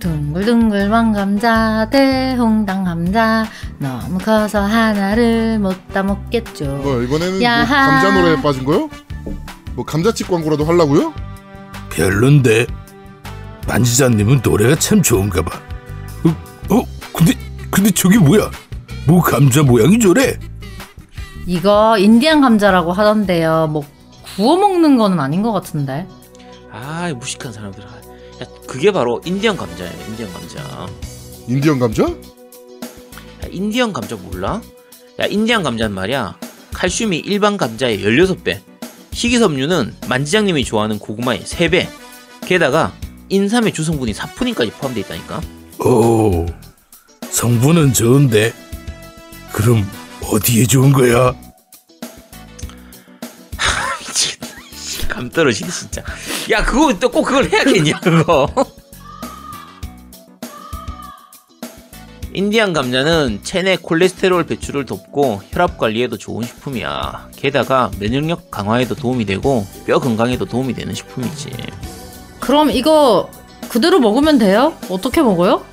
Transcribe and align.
둥글둥글 0.00 0.88
왕감자 0.88 1.88
대홍당 1.90 2.84
감자 2.84 3.46
너무 3.78 4.18
커서 4.18 4.60
하나를 4.60 5.58
못 5.58 5.76
다 5.92 6.02
먹겠죠. 6.02 6.64
뭐 6.82 7.02
이번에는 7.02 7.32
뭐 7.34 7.42
야하. 7.42 8.00
감자 8.00 8.20
노래에 8.20 8.42
빠진 8.42 8.64
거요? 8.64 8.88
뭐 9.74 9.84
감자칩 9.84 10.28
광고라도 10.28 10.64
하려고요? 10.64 11.12
별론데 11.90 12.66
만지자님은 13.66 14.40
노래가 14.42 14.76
참 14.76 15.02
좋은가 15.02 15.42
봐. 15.42 15.58
어, 16.24 16.74
어 16.76 16.82
근데 17.12 17.34
근데 17.70 17.90
저기 17.90 18.18
뭐야? 18.18 18.50
뭐 19.06 19.20
감자 19.20 19.62
모양이 19.62 19.98
저래? 19.98 20.38
이거 21.46 21.98
인디안 21.98 22.40
감자라고 22.40 22.92
하던데요. 22.92 23.68
뭐 23.72 23.82
구워 24.36 24.56
먹는 24.56 24.96
거는 24.96 25.18
아닌 25.20 25.42
것 25.42 25.52
같은데. 25.52 26.06
아, 26.72 27.08
이 27.08 27.14
무식한 27.14 27.52
사람들. 27.52 27.82
아, 27.82 27.86
야, 27.86 27.99
그게 28.70 28.92
바로 28.92 29.20
인디언 29.24 29.56
감자예요. 29.56 29.92
인디언 30.08 30.32
감자. 30.32 30.60
야, 30.60 30.88
인디언 31.48 31.80
감자? 31.80 32.08
인디언 33.50 33.92
감자 33.92 34.14
몰라? 34.14 34.62
야, 35.18 35.26
인디언 35.26 35.64
감자는 35.64 35.92
말이야. 35.92 36.38
칼슘이 36.72 37.18
일반 37.18 37.56
감자의 37.56 37.98
16배. 37.98 38.60
식이섬유는 39.12 39.96
만지장님이 40.08 40.64
좋아하는 40.64 41.00
고구마의 41.00 41.40
3배. 41.40 41.88
게다가 42.46 42.92
인삼의 43.28 43.72
주성분인 43.72 44.14
사포닌까지 44.14 44.70
포함되어 44.70 45.02
있다니까. 45.02 45.40
오 45.84 46.46
성분은 47.28 47.92
좋은데 47.92 48.52
그럼 49.52 49.84
어디에 50.30 50.64
좋은 50.66 50.92
거야? 50.92 51.34
감 55.20 55.28
떨어지네 55.30 55.70
진짜. 55.70 56.02
야 56.50 56.64
그거 56.64 56.98
또 56.98 57.10
꼭 57.10 57.24
그걸 57.24 57.50
해야겠냐 57.50 58.00
그거. 58.00 58.48
인디안 62.32 62.72
감자는 62.72 63.40
체내 63.42 63.76
콜레스테롤 63.76 64.44
배출을 64.46 64.86
돕고 64.86 65.42
혈압 65.50 65.76
관리에도 65.78 66.16
좋은 66.16 66.44
식품이야. 66.46 67.28
게다가 67.36 67.90
면역력 67.98 68.50
강화에도 68.50 68.94
도움이 68.94 69.26
되고 69.26 69.66
뼈 69.84 69.98
건강에도 69.98 70.44
도움이 70.46 70.74
되는 70.74 70.94
식품이지. 70.94 71.50
그럼 72.38 72.70
이거 72.70 73.28
그대로 73.68 73.98
먹으면 73.98 74.38
돼요? 74.38 74.74
어떻게 74.88 75.22
먹어요? 75.22 75.64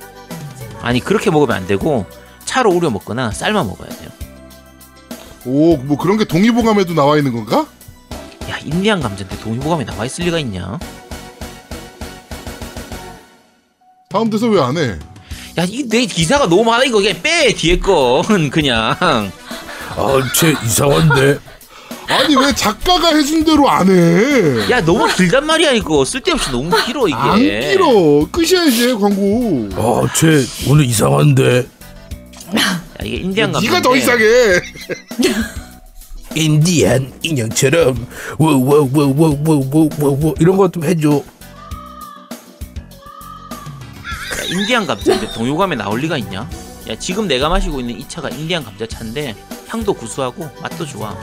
아니 0.82 1.00
그렇게 1.00 1.30
먹으면 1.30 1.56
안 1.56 1.66
되고 1.66 2.04
차로 2.44 2.70
우려 2.72 2.90
먹거나 2.90 3.30
삶아 3.30 3.62
먹어야 3.64 3.88
돼요. 3.88 4.08
오, 5.46 5.76
뭐 5.76 5.96
그런 5.96 6.18
게 6.18 6.24
동의보감에도 6.24 6.92
나와 6.94 7.16
있는 7.16 7.32
건가? 7.32 7.66
야 8.68 8.74
인디안 8.74 9.00
감자인데 9.00 9.38
동의 9.40 9.58
보감에 9.60 9.84
나와 9.84 10.04
있을 10.04 10.24
리가 10.24 10.38
있냐? 10.40 10.78
다음 14.10 14.30
대서 14.30 14.46
왜안 14.46 14.76
해? 14.76 14.98
야 15.58 15.64
이 15.64 15.88
내 15.88 16.06
기사가 16.06 16.46
너무 16.46 16.64
많아 16.64 16.84
이거 16.84 16.98
그냥 16.98 17.20
빼 17.22 17.52
뒤에 17.52 17.78
건 17.78 18.22
그냥. 18.50 18.94
아 19.00 19.30
쟤 20.34 20.54
이상한데 20.64 21.38
아니 22.08 22.36
왜 22.36 22.54
작가가 22.54 23.08
해준 23.14 23.44
대로 23.44 23.68
안 23.68 23.88
해? 23.88 24.70
야 24.70 24.80
너무 24.84 25.06
길단 25.14 25.44
말이야 25.44 25.72
이거 25.72 26.04
쓸데없이 26.04 26.50
너무 26.52 26.70
길어 26.86 27.06
이게 27.08 27.16
안 27.16 27.38
길어. 27.38 28.26
끝이야지 28.30 28.94
광고. 28.94 29.68
아 29.76 30.12
쟤 30.14 30.44
오늘 30.68 30.84
이상한데 30.84 31.66
야 32.58 32.82
이게 33.04 33.16
인디안 33.16 33.52
감자 33.52 33.66
네가 33.68 33.82
더 33.82 33.96
이상해. 33.96 34.24
인디안 36.34 37.12
인형처럼 37.22 38.06
워워워워워워워 38.38 40.34
이런 40.38 40.56
거좀 40.56 40.84
해줘. 40.84 41.10
야, 41.10 41.22
인디안 44.48 44.86
감자인데 44.86 45.32
동요감에 45.32 45.76
나올 45.76 46.00
리가 46.00 46.16
있냐 46.18 46.48
야 46.88 46.94
지금 46.98 47.26
내가 47.28 47.48
마시고 47.48 47.80
있는 47.80 47.98
이 47.98 48.08
차가 48.08 48.28
인디안 48.30 48.64
감자차인데 48.64 49.34
향도 49.68 49.92
구수하고 49.92 50.48
맛도 50.62 50.86
좋아 50.86 51.14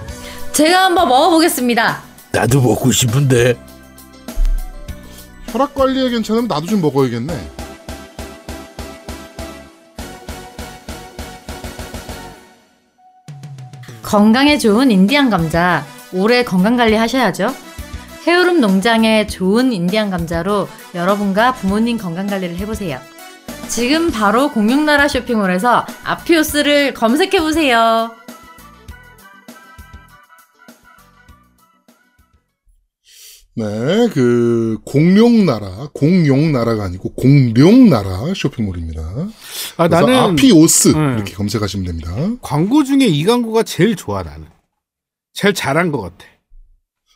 제가 0.54 0.86
한번 0.86 1.08
먹어보겠습니다. 1.10 2.02
나도 2.32 2.62
먹고 2.62 2.92
싶은데 2.92 3.56
혈압 5.48 5.74
관리에 5.74 6.10
괜찮으면 6.10 6.48
나도 6.48 6.66
좀 6.68 6.82
먹어야겠네. 6.82 7.34
건강에 14.06 14.60
좋은 14.60 14.92
인디안 14.92 15.32
감자. 15.32 15.84
오래 16.14 16.44
건강 16.44 16.78
관리 16.78 16.96
하셔야죠. 16.96 17.54
해오름 18.28 18.62
농장의 18.62 19.28
좋은 19.28 19.74
인디안 19.74 20.12
감자로 20.12 20.70
여러분과 20.94 21.54
부모님 21.54 21.98
건강 21.98 22.28
관리를 22.28 22.56
해보세요. 22.58 23.00
지금 23.68 24.12
바로 24.12 24.52
공룡나라 24.52 25.08
쇼핑몰에서 25.08 25.88
아피오스를 26.04 26.94
검색해 26.94 27.42
보세요. 27.42 28.16
네, 33.58 34.10
그 34.14 34.78
공룡나라, 34.84 35.90
공룡나라가 35.94 36.84
아니고 36.84 37.14
공룡나라 37.14 38.34
쇼핑몰입니다. 38.36 39.30
아, 39.78 39.88
나는 39.88 40.14
아피오스 40.14 40.90
음. 40.90 41.14
이렇게 41.16 41.34
검색하시면 41.36 41.86
됩니다. 41.86 42.14
광고 42.42 42.84
중에 42.84 43.06
이 43.06 43.24
광고가 43.24 43.64
제일 43.64 43.96
좋아 43.96 44.24
나는. 44.24 44.48
제일 45.34 45.54
잘한 45.54 45.92
것 45.94 46.02
같아. 46.02 46.26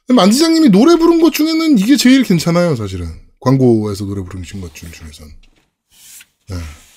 만지장님이 0.07 0.69
노래 0.69 0.95
부른 0.95 1.21
것 1.21 1.33
중에는 1.33 1.77
이게 1.77 1.97
제일 1.97 2.23
괜찮아요, 2.23 2.75
사실은. 2.75 3.07
광고에서 3.41 4.05
노래 4.05 4.23
부르신 4.23 4.61
것 4.61 4.73
중- 4.73 4.91
중에선. 4.91 5.27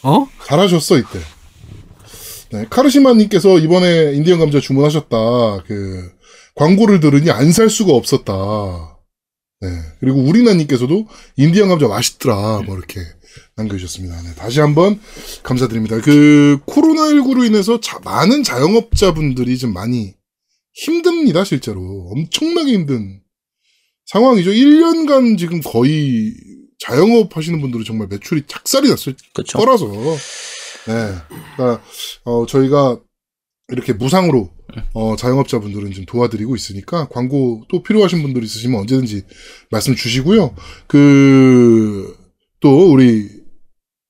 어? 0.05 0.29
잘하셨어, 0.47 0.99
이때. 0.99 1.19
네, 2.53 2.67
카르시마님께서 2.71 3.59
이번에 3.59 4.13
인디언 4.15 4.39
감자 4.39 4.61
주문하셨다. 4.61 5.17
그, 5.67 6.13
광고를 6.55 7.01
들으니 7.01 7.31
안 7.31 7.51
살 7.53 7.69
수가 7.71 7.93
없었다. 7.93 8.92
네. 9.63 9.69
그리고 10.01 10.21
우리나님께서도 10.21 11.07
인디언 11.37 11.69
감자 11.69 11.87
맛있더라. 11.87 12.63
뭐 12.67 12.77
이렇게 12.77 13.01
남겨주셨습니다. 13.57 14.21
네, 14.23 14.35
다시 14.35 14.61
한번 14.61 15.01
감사드립니다. 15.45 16.01
그, 16.01 16.59
코로나19로 16.67 17.47
인해서 17.47 17.81
자- 17.81 18.01
많은 18.05 18.43
자영업자분들이 18.43 19.57
좀 19.59 19.73
많이 19.73 20.15
힘듭니다, 20.75 21.45
실제로. 21.45 21.81
엄청나게 22.11 22.73
힘든 22.73 23.21
상황이죠. 24.07 24.51
1년간 24.51 25.39
지금 25.39 25.61
거의 25.65 26.35
자영업 26.81 27.37
하시는 27.37 27.61
분들은 27.61 27.85
정말 27.85 28.09
매출이 28.09 28.43
작살이 28.49 28.89
났을 28.89 29.15
그쵸 29.33 29.59
거라서. 29.59 29.87
네. 29.87 31.15
그러니까, 31.57 31.83
어, 32.25 32.45
저희가 32.47 32.99
이렇게 33.73 33.93
무상으로, 33.93 34.51
어, 34.95 35.17
자영업자분들은 35.17 35.93
좀 35.93 36.05
도와드리고 36.05 36.55
있으니까 36.55 37.09
광고 37.09 37.65
또 37.69 37.83
필요하신 37.83 38.23
분들 38.23 38.45
있으시면 38.45 38.81
언제든지 38.81 39.23
말씀 39.71 39.95
주시고요. 39.95 40.55
그, 40.87 42.17
또 42.61 42.93
우리, 42.93 43.29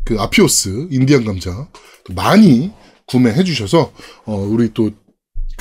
그 0.04 0.20
아피오스, 0.20 0.88
인디안 0.90 1.24
감자, 1.24 1.68
또 2.04 2.14
많이 2.14 2.72
구매해 3.06 3.42
주셔서, 3.44 3.92
어, 4.24 4.36
우리 4.36 4.72
또 4.74 4.90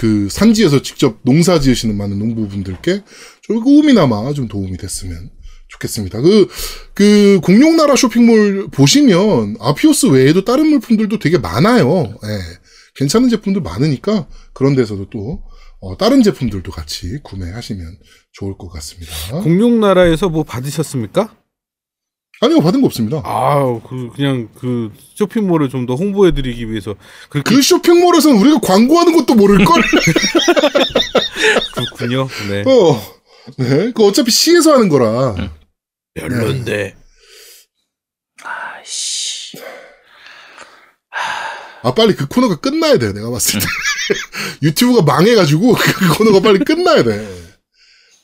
그 0.02 0.30
산지에서 0.30 0.82
직접 0.82 1.20
농사 1.22 1.60
지으시는 1.60 1.96
많은 1.96 2.18
농부분들께 2.18 3.04
조금이나마 3.42 4.34
좀 4.34 4.48
도움이 4.48 4.78
됐으면 4.78 5.30
좋겠습니다. 5.68 6.22
그, 6.22 6.48
그, 6.96 7.40
공룡나라 7.44 7.96
쇼핑몰 7.96 8.68
보시면, 8.72 9.58
아피오스 9.60 10.08
외에도 10.08 10.44
다른 10.44 10.68
물품들도 10.68 11.20
되게 11.20 11.38
많아요. 11.38 12.18
예. 12.26 12.61
괜찮은 12.96 13.30
제품들 13.30 13.62
많으니까, 13.62 14.28
그런 14.54 14.76
데서도 14.76 15.10
또, 15.10 15.44
어, 15.80 15.98
다른 15.98 16.22
제품들도 16.24 16.72
같이 16.72 17.20
구매하시면 17.24 17.98
좋을 18.34 18.58
것 18.58 18.70
같습니다. 18.70 19.12
공룡나라에서 19.42 20.30
뭐 20.30 20.44
받으셨습니까? 20.44 21.36
아니요, 22.44 22.60
받은 22.62 22.82
거 22.82 22.88
없습니다. 22.88 23.22
아, 23.24 23.80
그 23.88 24.10
그냥 24.16 24.50
그 24.56 24.92
쇼핑몰을 25.16 25.70
좀 25.70 25.86
더 25.86 25.94
홍보해드리기 25.96 26.70
위해서 26.72 26.96
그렇게 27.30 27.54
그 27.56 27.62
쇼핑몰에서는 27.62 28.36
우리가 28.40 28.60
광고하는 28.62 29.16
것도 29.16 29.36
모를 29.36 29.64
걸? 29.64 29.82
그렇군요. 31.76 32.28
네. 32.50 32.62
어. 32.66 33.02
네. 33.58 33.92
그 33.92 34.06
어차피 34.06 34.32
시에서 34.32 34.74
하는 34.74 34.90
거라. 34.90 35.36
별론데 36.16 36.96
아 36.96 37.01
아, 41.84 41.94
빨리 41.94 42.16
그 42.16 42.28
코너가 42.28 42.58
끝나야 42.58 42.98
돼, 42.98 43.12
내가 43.14 43.30
봤을 43.32 43.60
때. 43.60 43.66
유튜브가 44.62 45.02
망해가지고, 45.02 45.74
그 45.76 46.18
코너가 46.18 46.42
빨리 46.42 46.60
끝나야 46.60 47.04
돼. 47.04 47.52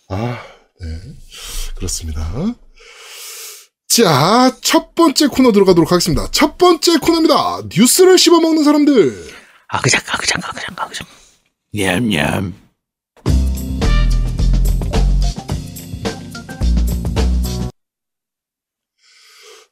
아, 0.10 0.42
네. 0.80 1.00
그렇습니다. 1.76 2.56
자, 3.88 4.56
첫 4.62 4.94
번째 4.94 5.28
코너 5.28 5.52
들어가도록 5.52 5.92
하겠습니다. 5.92 6.28
첫 6.32 6.58
번째 6.58 6.98
코너입니다. 6.98 7.64
뉴스를 7.76 8.18
씹어먹는 8.18 8.64
사람들. 8.64 9.34
아그작 9.70 10.14
아그작 10.14 10.48
아그작 10.48 10.82
아그작 10.82 11.08
냠냠 11.74 12.54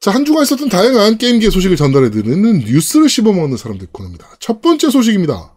자, 0.06 0.12
한 0.12 0.24
주간 0.24 0.44
있었던 0.44 0.70
다양한 0.70 1.18
게임기의 1.18 1.50
소식을 1.50 1.78
전달해드리는 1.78 2.60
뉴스를 2.60 3.10
씹어먹는 3.10 3.58
사람들 3.58 3.88
코너입니다. 3.92 4.38
첫 4.40 4.62
번째 4.62 4.92
소식입니다. 4.92 5.56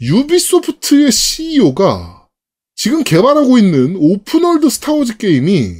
유비소프트의 0.00 1.10
CEO가 1.10 2.28
지금 2.76 3.02
개발하고 3.02 3.58
있는 3.58 3.96
open 3.98 4.30
world 4.30 4.70
스타워즈 4.70 5.16
게임이 5.16 5.72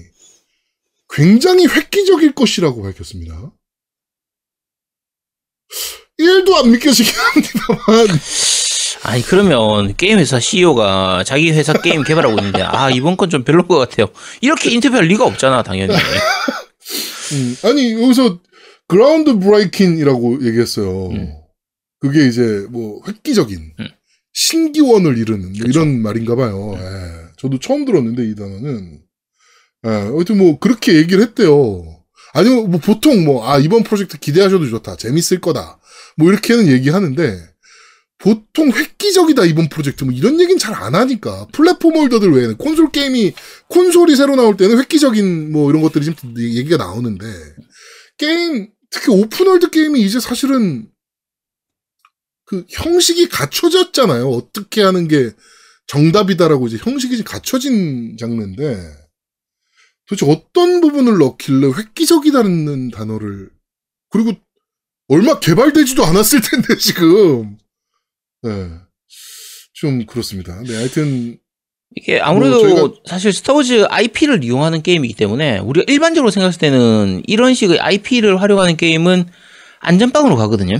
굉장히 1.14 1.68
획기적일 1.68 2.32
것이라고 2.34 2.82
밝혔습니다. 2.82 3.52
1도 6.18 6.54
안 6.56 6.72
믿겨지긴 6.72 7.14
합니다만. 7.14 8.18
아니 9.04 9.22
그러면 9.22 9.96
게임 9.96 10.18
회사 10.18 10.40
CEO가 10.40 11.22
자기 11.22 11.52
회사 11.52 11.72
게임 11.72 12.02
개발하고 12.02 12.36
있는데 12.40 12.62
아 12.62 12.90
이번 12.90 13.16
건 13.16 13.30
좀 13.30 13.44
별로일 13.44 13.68
것 13.68 13.78
같아요. 13.78 14.08
이렇게 14.40 14.72
인터뷰할 14.72 15.04
리가 15.06 15.24
없잖아 15.24 15.62
당연히. 15.62 15.94
음, 17.32 17.56
아니, 17.64 17.92
여기서 17.94 18.40
groundbreaking이라고 18.88 20.44
얘기했어요. 20.46 21.08
음. 21.10 21.32
그게 22.00 22.26
이제 22.26 22.66
뭐 22.70 23.00
획기적인 23.06 23.74
음. 23.80 23.88
신기원을 24.32 25.18
이루는 25.18 25.52
뭐 25.52 25.52
그쵸. 25.52 25.68
이런 25.68 26.02
말인가 26.02 26.34
봐요. 26.36 26.74
예. 26.76 27.32
저도 27.38 27.58
처음 27.60 27.84
들었는데 27.84 28.24
이 28.24 28.34
단어는. 28.34 29.00
예, 29.84 29.88
하여튼 29.88 30.38
뭐 30.38 30.58
그렇게 30.58 30.94
얘기를 30.96 31.22
했대요. 31.22 31.84
아니면 32.34 32.70
뭐 32.70 32.80
보통 32.80 33.24
뭐 33.24 33.46
아 33.46 33.58
이번 33.58 33.82
프로젝트 33.82 34.18
기대하셔도 34.18 34.68
좋다. 34.68 34.96
재밌을 34.96 35.40
거다. 35.40 35.78
뭐 36.16 36.30
이렇게는 36.30 36.68
얘기하는데 36.68 37.51
보통 38.22 38.70
획기적이다 38.70 39.44
이번 39.46 39.68
프로젝트. 39.68 40.04
뭐 40.04 40.12
이런 40.14 40.40
얘기는 40.40 40.56
잘 40.58 40.74
안 40.74 40.94
하니까. 40.94 41.48
플랫폼 41.52 41.96
holder들 41.96 42.32
외에는 42.32 42.56
콘솔 42.56 42.92
게임이 42.92 43.32
콘솔이 43.68 44.14
새로 44.16 44.36
나올 44.36 44.56
때는 44.56 44.78
획기적인 44.78 45.50
뭐 45.52 45.68
이런 45.70 45.82
것들이 45.82 46.04
좀 46.04 46.14
얘기가 46.38 46.76
나오는데 46.76 47.26
게임 48.18 48.70
특히 48.90 49.10
open 49.10 49.37
world 49.37 49.70
게임이 49.70 50.00
이제 50.00 50.20
사실은 50.20 50.88
그 52.46 52.64
형식이 52.68 53.28
갖춰졌잖아요. 53.28 54.28
어떻게 54.28 54.82
하는 54.82 55.08
게 55.08 55.30
정답이다라고 55.88 56.68
이제 56.68 56.78
형식이 56.80 57.24
갖춰진 57.24 58.16
장르인데 58.18 58.78
도대체 60.06 60.30
어떤 60.30 60.80
부분을 60.80 61.18
넣길래 61.18 61.72
획기적이다는 61.76 62.90
단어를 62.90 63.50
그리고 64.10 64.32
얼마 65.08 65.40
개발되지도 65.40 66.04
않았을 66.04 66.40
텐데 66.40 66.76
지금 66.76 67.58
네. 68.42 68.68
좀 69.74 70.06
그렇습니다. 70.06 70.60
네, 70.62 70.76
하여튼 70.76 71.38
이게 71.94 72.20
아무래도 72.20 72.64
뭐 72.68 72.94
사실 73.04 73.32
스타워즈 73.32 73.86
IP를 73.88 74.44
이용하는 74.44 74.82
게임이기 74.82 75.14
때문에 75.14 75.58
우리가 75.58 75.92
일반적으로 75.92 76.30
생각했을 76.30 76.58
때는 76.60 77.22
이런 77.26 77.54
식의 77.54 77.80
IP를 77.80 78.40
활용하는 78.40 78.76
게임은 78.76 79.26
안전빵으로 79.80 80.36
가거든요. 80.36 80.78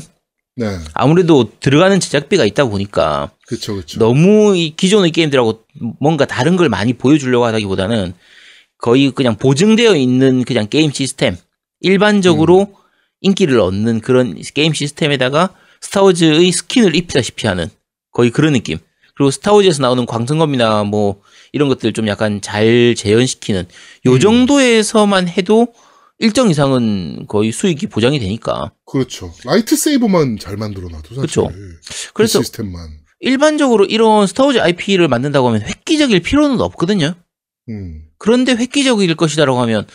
네, 0.57 0.79
아무래도 0.95 1.51
들어가는 1.61 1.99
제작비가 1.99 2.45
있다 2.45 2.67
보니까 2.67 3.31
그렇죠, 3.47 3.75
그렇죠. 3.75 3.99
너무 3.99 4.57
이 4.57 4.75
기존의 4.77 5.11
게임들하고 5.11 5.65
뭔가 5.99 6.25
다른 6.25 6.57
걸 6.57 6.69
많이 6.69 6.93
보여주려고 6.93 7.45
하다기보다는 7.47 8.15
거의 8.79 9.11
그냥 9.11 9.37
보증되어 9.37 9.97
있는 9.97 10.45
그냥 10.45 10.69
게임 10.69 10.93
시스템 10.93 11.37
일반적으로 11.81 12.75
인기를 13.21 13.59
얻는 13.61 14.01
그런 14.01 14.41
게임 14.55 14.73
시스템에다가 14.73 15.55
스타워즈의 15.83 16.51
스킨을 16.51 16.97
입히다시피 16.97 17.47
하는 17.47 17.69
거의 18.13 18.31
그런 18.31 18.55
느낌 18.55 18.79
그리고 19.15 19.31
스타워즈에서 19.31 19.83
나오는 19.83 20.07
광선검이나 20.07 20.85
뭐 20.85 21.21
이런 21.53 21.69
것들 21.69 21.93
좀 21.93 22.09
약간 22.09 22.41
잘 22.41 22.95
재현시키는 22.97 23.67
요 24.07 24.13
음. 24.13 24.19
정도에서만 24.19 25.29
해도 25.29 25.69
일정 26.19 26.51
이상은 26.51 27.27
거의 27.27 27.53
수익이 27.53 27.89
보장이 27.89 28.19
되니까 28.19 28.73
그렇죠. 28.87 29.33
lightsaber만 29.45 30.39
잘 30.39 30.57
만들어놔도 30.57 31.09
사실. 31.09 31.21
그쵸. 31.21 31.49
그 31.49 32.13
그래서 32.15 32.39
시스템만. 32.41 33.03
일반적으로 33.21 33.85
이런 33.85 34.27
스타워즈 34.27 34.59
IP를 34.59 35.09
만든다고 35.09 35.49
하면 35.49 35.63
획기적일 35.63 36.21
필요는 36.21 36.61
없거든요. 36.61 37.15
음. 37.69 38.03
그런데 38.19 38.53
획기적일 38.53 39.15
것이다라고 39.15 39.61
하면 39.63 39.87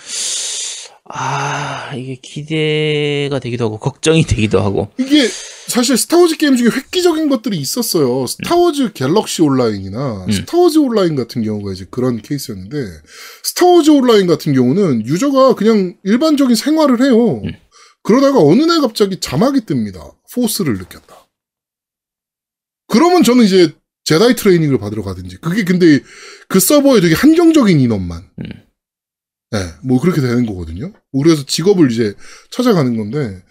아 1.05 1.93
이게 1.95 2.17
기대가 2.21 3.39
되기도 3.39 3.65
하고 3.65 3.79
걱정이 3.79 4.23
되기도 4.23 4.61
하고 4.61 4.91
이게 4.97 5.27
사실 5.67 5.97
스타워즈 5.97 6.37
게임 6.37 6.55
중에 6.55 6.69
획기적인 6.69 7.27
것들이 7.29 7.57
있었어요. 7.57 8.25
스타워즈 8.25 8.93
갤럭시 8.93 9.41
온라인이나 9.41 10.25
음. 10.25 10.31
스타워즈 10.31 10.79
온라인 10.79 11.15
같은 11.15 11.43
경우가 11.43 11.73
이제 11.73 11.85
그런 11.91 12.21
케이스였는데 12.21 12.77
스타워즈 13.43 13.91
온라인 13.91 14.27
같은 14.27 14.53
경우는 14.53 15.05
유저가 15.05 15.55
그냥 15.55 15.97
일반적인 16.03 16.55
생활을 16.55 17.01
해요. 17.03 17.41
음. 17.43 17.51
그러다가 18.01 18.39
어느 18.39 18.63
날 18.63 18.79
갑자기 18.79 19.19
자막이 19.19 19.61
뜹니다. 19.61 20.15
포스를 20.33 20.77
느꼈다. 20.77 21.27
그러면 22.87 23.23
저는 23.23 23.43
이제 23.43 23.73
제다이 24.05 24.35
트레이닝을 24.35 24.77
받으러 24.77 25.03
가든지 25.03 25.35
그게 25.37 25.65
근데 25.65 26.01
그 26.47 26.61
서버에 26.61 27.01
되게 27.01 27.13
한정적인 27.13 27.77
인원만 27.81 28.23
음. 28.39 28.66
네, 29.51 29.59
뭐 29.83 29.99
그렇게 30.01 30.19
되는 30.19 30.45
거거든요. 30.45 30.91
그래서 31.11 31.45
직업을 31.45 31.91
이제 31.91 32.13
찾아가는 32.51 32.97
건데 32.97 33.41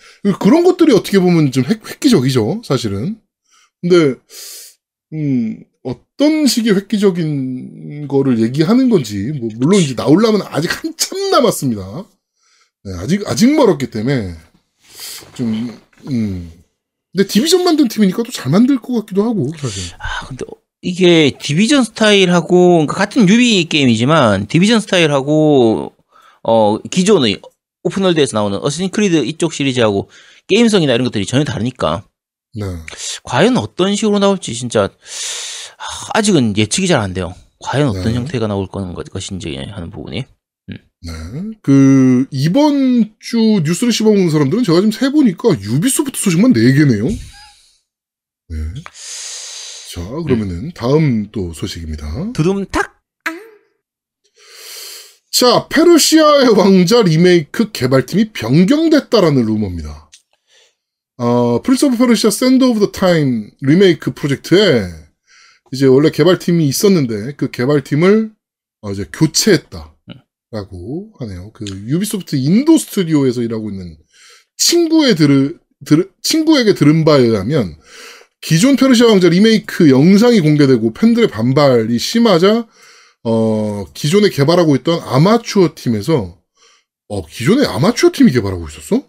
그런 0.41 0.63
것들이 0.65 0.93
어떻게 0.93 1.19
보면 1.19 1.53
좀 1.53 1.65
획, 1.65 1.89
획기적이죠, 1.89 2.63
사실은. 2.65 3.19
근데 3.81 4.15
음, 5.15 5.65
어떤 5.83 6.47
식의 6.47 6.75
획기적인 6.75 8.09
거를 8.09 8.41
얘기하는 8.41 8.91
건지 8.91 9.33
뭐 9.41 9.49
물론 9.57 9.81
이제 9.81 9.95
나오려면 9.95 10.43
아직 10.45 10.69
한참 10.85 11.31
남았습니다. 11.31 12.07
네, 12.85 12.93
아직 12.99 13.27
아직 13.27 13.55
멀었기 13.55 13.91
때문에 13.91 14.35
좀 15.35 15.79
음. 16.11 16.53
근데 17.13 17.27
디비전 17.29 17.65
만든 17.65 17.89
팀이니까 17.89 18.23
또 18.23 18.31
잘 18.31 18.51
만들 18.53 18.79
것 18.79 18.93
같기도 19.01 19.25
하고 19.25 19.51
사실. 19.59 19.95
아 19.99 20.27
근데 20.27 20.45
이게 20.87 21.33
디비전 21.41 21.83
스타일하고 21.83 22.69
그러니까 22.69 22.95
같은 22.95 23.29
유비 23.29 23.65
게임이지만 23.65 24.47
디비전 24.47 24.79
스타일하고 24.79 25.93
어 26.45 26.79
기존의 26.79 27.41
open 27.83 28.00
world에서 28.00 28.37
나오는 28.37 28.57
어쌔신 28.59 28.91
크리드 28.91 29.25
이쪽 29.25 29.53
시리즈하고 29.53 30.09
게임성이나 30.47 30.93
이런 30.95 31.05
것들이 31.05 31.27
전혀 31.27 31.43
다르니까 31.43 32.05
네. 32.55 32.65
과연 33.25 33.57
어떤 33.57 33.97
식으로 33.97 34.21
나올지 34.21 34.55
진짜 34.55 34.85
아, 34.85 36.09
아직은 36.15 36.57
예측이 36.57 36.87
잘 36.87 37.01
안 37.01 37.13
돼요. 37.15 37.35
과연 37.59 37.89
어떤 37.89 38.05
네. 38.05 38.15
형태가 38.15 38.47
나올 38.47 38.69
것- 38.69 39.11
것인지 39.11 39.57
하는 39.57 39.91
부분이. 39.91 40.25
네. 40.69 41.13
그, 41.63 42.27
이번 42.31 43.13
주 43.21 43.61
뉴스를 43.65 43.93
씹어먹는 43.93 44.31
사람들은 44.31 44.63
제가 44.65 44.79
지금 44.79 44.91
세 44.93 45.11
보니까 45.11 45.49
유비소프트 45.61 46.19
소식만 46.19 46.53
4개네요. 46.53 47.09
네. 48.49 48.57
자, 49.97 50.03
그러면은 50.03 50.73
다음 50.75 51.31
또 51.33 51.55
소식입니다. 51.55 52.35
두둠탁 52.35 53.01
자, 55.33 55.69
페르시아의 55.69 56.51
왕자 56.51 57.01
리메이크 57.01 57.73
개발팀이 57.73 58.35
변경됐다라는 58.35 59.47
루머입니다. 59.47 60.11
어, 61.17 61.63
Prince 61.63 61.87
of 61.87 61.97
Persia 61.97 62.29
Sand 62.29 62.65
of 62.65 62.81
the 62.81 62.93
Time 62.93 63.51
리메이크 63.63 64.13
프로젝트에 64.13 64.87
이제 65.73 65.87
원래 65.87 66.11
개발팀이 66.11 66.69
있었는데 66.69 67.37
그 67.37 67.51
개발팀을 67.51 68.33
어, 68.83 68.93
이제 68.93 69.07
교체했다라고 69.11 71.15
하네요. 71.21 71.53
그 71.55 71.65
유비소프트 71.65 72.37
인도 72.37 72.77
스튜디오에서 72.77 73.41
일하고 73.41 73.71
있는 73.71 73.97
친구의 74.59 75.17
들, 75.17 75.59
들, 75.87 76.11
친구에게 76.21 76.75
들은 76.75 77.07
바에 77.07 77.23
의하면 77.23 77.79
기존 78.41 78.77
페르시아 78.77 79.07
왕자 79.07 79.29
리메이크 79.29 79.91
영상이 79.91 80.41
공개되고 80.41 80.93
팬들의 80.93 81.29
반발이 81.29 81.99
심하자 81.99 82.67
어, 83.29 83.85
기존에 83.93 84.29
개발하고 84.29 84.77
있던 84.77 85.01
아마추어 85.03 85.73
팀에서, 85.75 86.39
어, 87.09 87.27
기존에 87.27 87.67
아마추어 87.67 88.11
팀이 88.13 88.31
개발하고 88.31 88.69
있었어? 88.69 89.03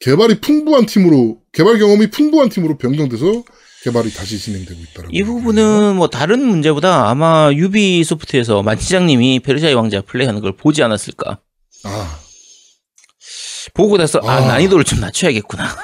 개발이 0.00 0.40
풍부한 0.40 0.86
팀으로, 0.86 1.42
개발 1.52 1.78
경험이 1.78 2.08
풍부한 2.08 2.48
팀으로 2.48 2.78
변경돼서 2.78 3.44
개발이 3.82 4.10
다시 4.14 4.38
진행되고 4.38 4.80
있다라고. 4.80 5.10
이 5.12 5.22
부분은 5.22 5.96
뭐 5.96 6.08
다른 6.08 6.46
문제보다 6.46 7.10
아마 7.10 7.50
유비 7.52 8.02
소프트에서 8.04 8.62
만지장님이 8.62 9.40
페르시아의 9.40 9.74
왕자 9.74 10.00
플레이하는 10.00 10.40
걸 10.40 10.56
보지 10.56 10.82
않았을까. 10.82 11.40
아, 11.84 12.20
보고 13.74 13.98
나서 13.98 14.18
아, 14.24 14.32
아. 14.32 14.40
난이도를 14.46 14.84
좀 14.84 15.00
낮춰야겠구나. 15.00 15.76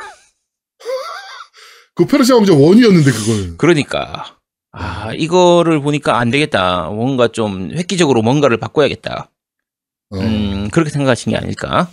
그 1.95 2.07
페르시아 2.07 2.37
왕자 2.37 2.53
원이었는데, 2.55 3.11
그거는. 3.11 3.57
그러니까 3.57 4.37
아 4.73 5.13
이거를 5.17 5.81
보니까 5.81 6.19
안 6.19 6.31
되겠다. 6.31 6.89
뭔가 6.91 7.29
좀 7.29 7.71
획기적으로 7.73 8.23
뭔가를 8.23 8.57
바꿔야겠다. 8.57 9.31
어, 10.11 10.19
음 10.19 10.69
그렇게 10.73 10.91
생각하신 10.91 11.33
게 11.33 11.39
아닐까. 11.39 11.89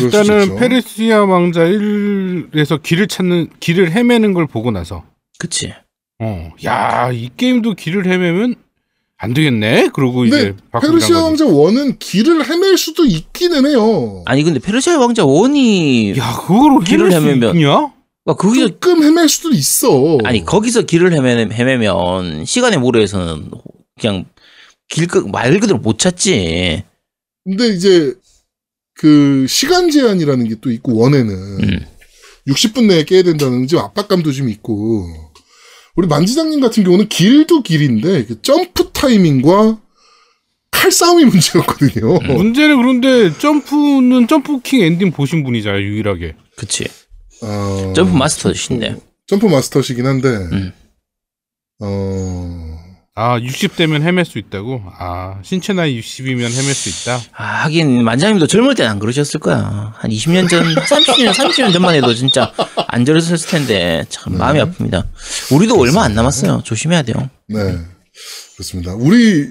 일단은. 0.00 0.56
페르시아 0.56 1.24
왕자 1.24 1.60
1에서 1.64 2.82
길을 2.82 3.08
찾는 3.08 3.48
길을 3.60 3.90
헤매는 3.92 4.34
걸 4.34 4.46
보고 4.46 4.70
나서 4.70 5.04
그치. 5.38 5.72
어, 6.22 6.50
야, 6.64 7.10
이 7.12 7.30
게임도 7.36 7.74
길을 7.74 8.06
헤매면 8.06 8.54
안 9.16 9.34
되겠네. 9.34 9.88
그러고 9.92 10.24
이제 10.24 10.54
페르시아. 10.80 11.22
왕자 11.22 11.44
1은 11.44 11.98
길을 11.98 12.44
헤맬 12.48 12.76
수도 12.76 13.04
있기는 13.04 13.66
해요. 13.66 14.22
아니 14.26 14.42
근데 14.42 14.58
페르시아 14.60 14.98
왕자 14.98 15.24
원이 15.24 16.16
야, 16.18 16.32
그거로 16.46 16.80
길을 16.80 17.12
헤맬 17.12 17.20
수 17.20 17.26
헤매면- 17.46 17.54
있냐? 17.56 17.92
아, 18.30 18.34
거기서 18.34 18.68
조금 18.68 19.02
헤맬 19.02 19.28
수도 19.28 19.50
있어. 19.50 20.18
아니 20.24 20.44
거기서 20.44 20.82
길을 20.82 21.12
헤매, 21.12 21.48
헤매면 21.52 22.44
시간의 22.44 22.78
모래에서는 22.78 23.50
그냥 24.00 24.24
길말 24.88 25.58
그대로 25.60 25.78
못 25.78 25.98
찾지. 25.98 26.84
근데 27.44 27.68
이제 27.68 28.14
그 28.94 29.46
시간 29.48 29.90
제한이라는 29.90 30.48
게 30.48 30.56
또 30.60 30.70
있고 30.70 30.94
원에는 30.96 31.30
음. 31.34 31.86
60분 32.46 32.86
내에 32.86 33.04
깨야 33.04 33.22
된다는 33.22 33.66
좀 33.66 33.80
압박감도 33.80 34.32
좀 34.32 34.48
있고 34.48 35.06
우리 35.96 36.06
만장님 36.06 36.60
같은 36.60 36.84
경우는 36.84 37.08
길도 37.08 37.62
길인데 37.62 38.26
그 38.26 38.42
점프 38.42 38.90
타이밍과 38.92 39.78
칼싸움이 40.70 41.24
문제였거든요. 41.26 42.16
음. 42.16 42.36
문제는 42.36 42.76
그런데 42.76 43.36
점프는 43.38 44.28
점프킹 44.28 44.82
엔딩 44.82 45.10
보신 45.10 45.42
분이잖아요, 45.44 45.80
유일하게. 45.82 46.36
그치. 46.56 46.84
어, 47.42 47.92
점프 47.94 48.14
마스터신데. 48.16 48.96
점프 49.26 49.46
마스터시긴 49.46 50.06
한데 50.06 50.28
음. 50.28 50.72
어 51.82 52.70
아, 53.16 53.38
60대면 53.38 54.02
헤맬 54.02 54.24
수 54.24 54.38
있다고? 54.38 54.80
아, 54.98 55.40
신체 55.42 55.72
나이 55.72 56.00
60이면 56.00 56.40
헤맬 56.40 56.74
수 56.74 56.88
있다? 56.88 57.20
아, 57.36 57.44
하긴 57.64 58.02
만장님도 58.02 58.46
젊을 58.46 58.74
때는 58.74 58.90
안 58.92 58.98
그러셨을 58.98 59.40
거야. 59.40 59.92
한 59.96 60.10
20년 60.10 60.48
전, 60.48 60.64
30년, 60.74 61.32
30년 61.32 61.72
전만 61.72 61.94
해도 61.96 62.14
진짜 62.14 62.52
안 62.88 63.04
저랬을 63.04 63.36
텐데 63.48 64.04
참 64.08 64.38
마음이 64.38 64.58
아픕니다. 64.60 65.04
우리도 65.52 65.78
얼마 65.78 66.02
안 66.04 66.14
남았어요. 66.14 66.62
조심해야 66.64 67.02
돼요. 67.02 67.28
네. 67.48 67.78
그렇습니다. 68.54 68.94
우리 68.94 69.48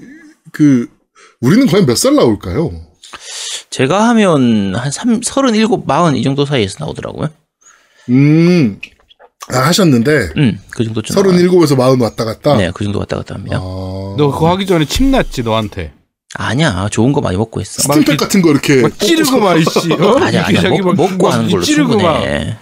그 0.52 0.88
우리는 1.40 1.66
과연 1.66 1.86
몇 1.86 1.96
살 1.96 2.14
나올까요? 2.16 2.72
제가 3.70 4.08
하면 4.10 4.74
한 4.74 4.90
3, 4.90 5.22
37, 5.22 5.86
40 5.86 6.16
이 6.16 6.22
정도 6.24 6.44
사이에서 6.44 6.76
나오더라고요. 6.84 7.28
음. 8.10 8.80
아, 9.52 9.58
하셨는데 9.66 10.28
음, 10.36 10.58
그 10.70 10.84
정도쯤. 10.84 11.14
나와요. 11.14 11.32
37에서 11.32 11.76
40 11.76 12.00
왔다 12.02 12.24
갔다. 12.24 12.56
네, 12.56 12.70
그 12.72 12.84
정도 12.84 12.98
왔다 13.00 13.16
갔다 13.16 13.34
합니다. 13.34 13.56
아. 13.58 14.14
너 14.16 14.30
그거 14.32 14.50
하기 14.50 14.66
전에 14.66 14.84
침 14.84 15.10
났지, 15.10 15.42
너한테. 15.42 15.92
아니야, 16.34 16.88
좋은 16.92 17.12
거 17.12 17.20
많이 17.20 17.36
먹고 17.36 17.60
했어. 17.60 17.82
스팀팩 17.82 18.16
같은 18.16 18.42
거 18.42 18.50
이렇게 18.52 18.82
막 18.82 18.96
찌르고 18.98 19.38
막, 19.40 19.56
이씨. 19.60 19.92
어? 19.92 20.16
아니야, 20.20 20.44
아니야. 20.46 20.62
먹, 20.70 20.80
막- 20.82 20.96
먹고 20.96 21.26
막 21.26 21.34
하는 21.34 21.50
걸로 21.50 21.62
찌르고 21.64 21.96
막. 21.96 22.14
충분해. 22.20 22.56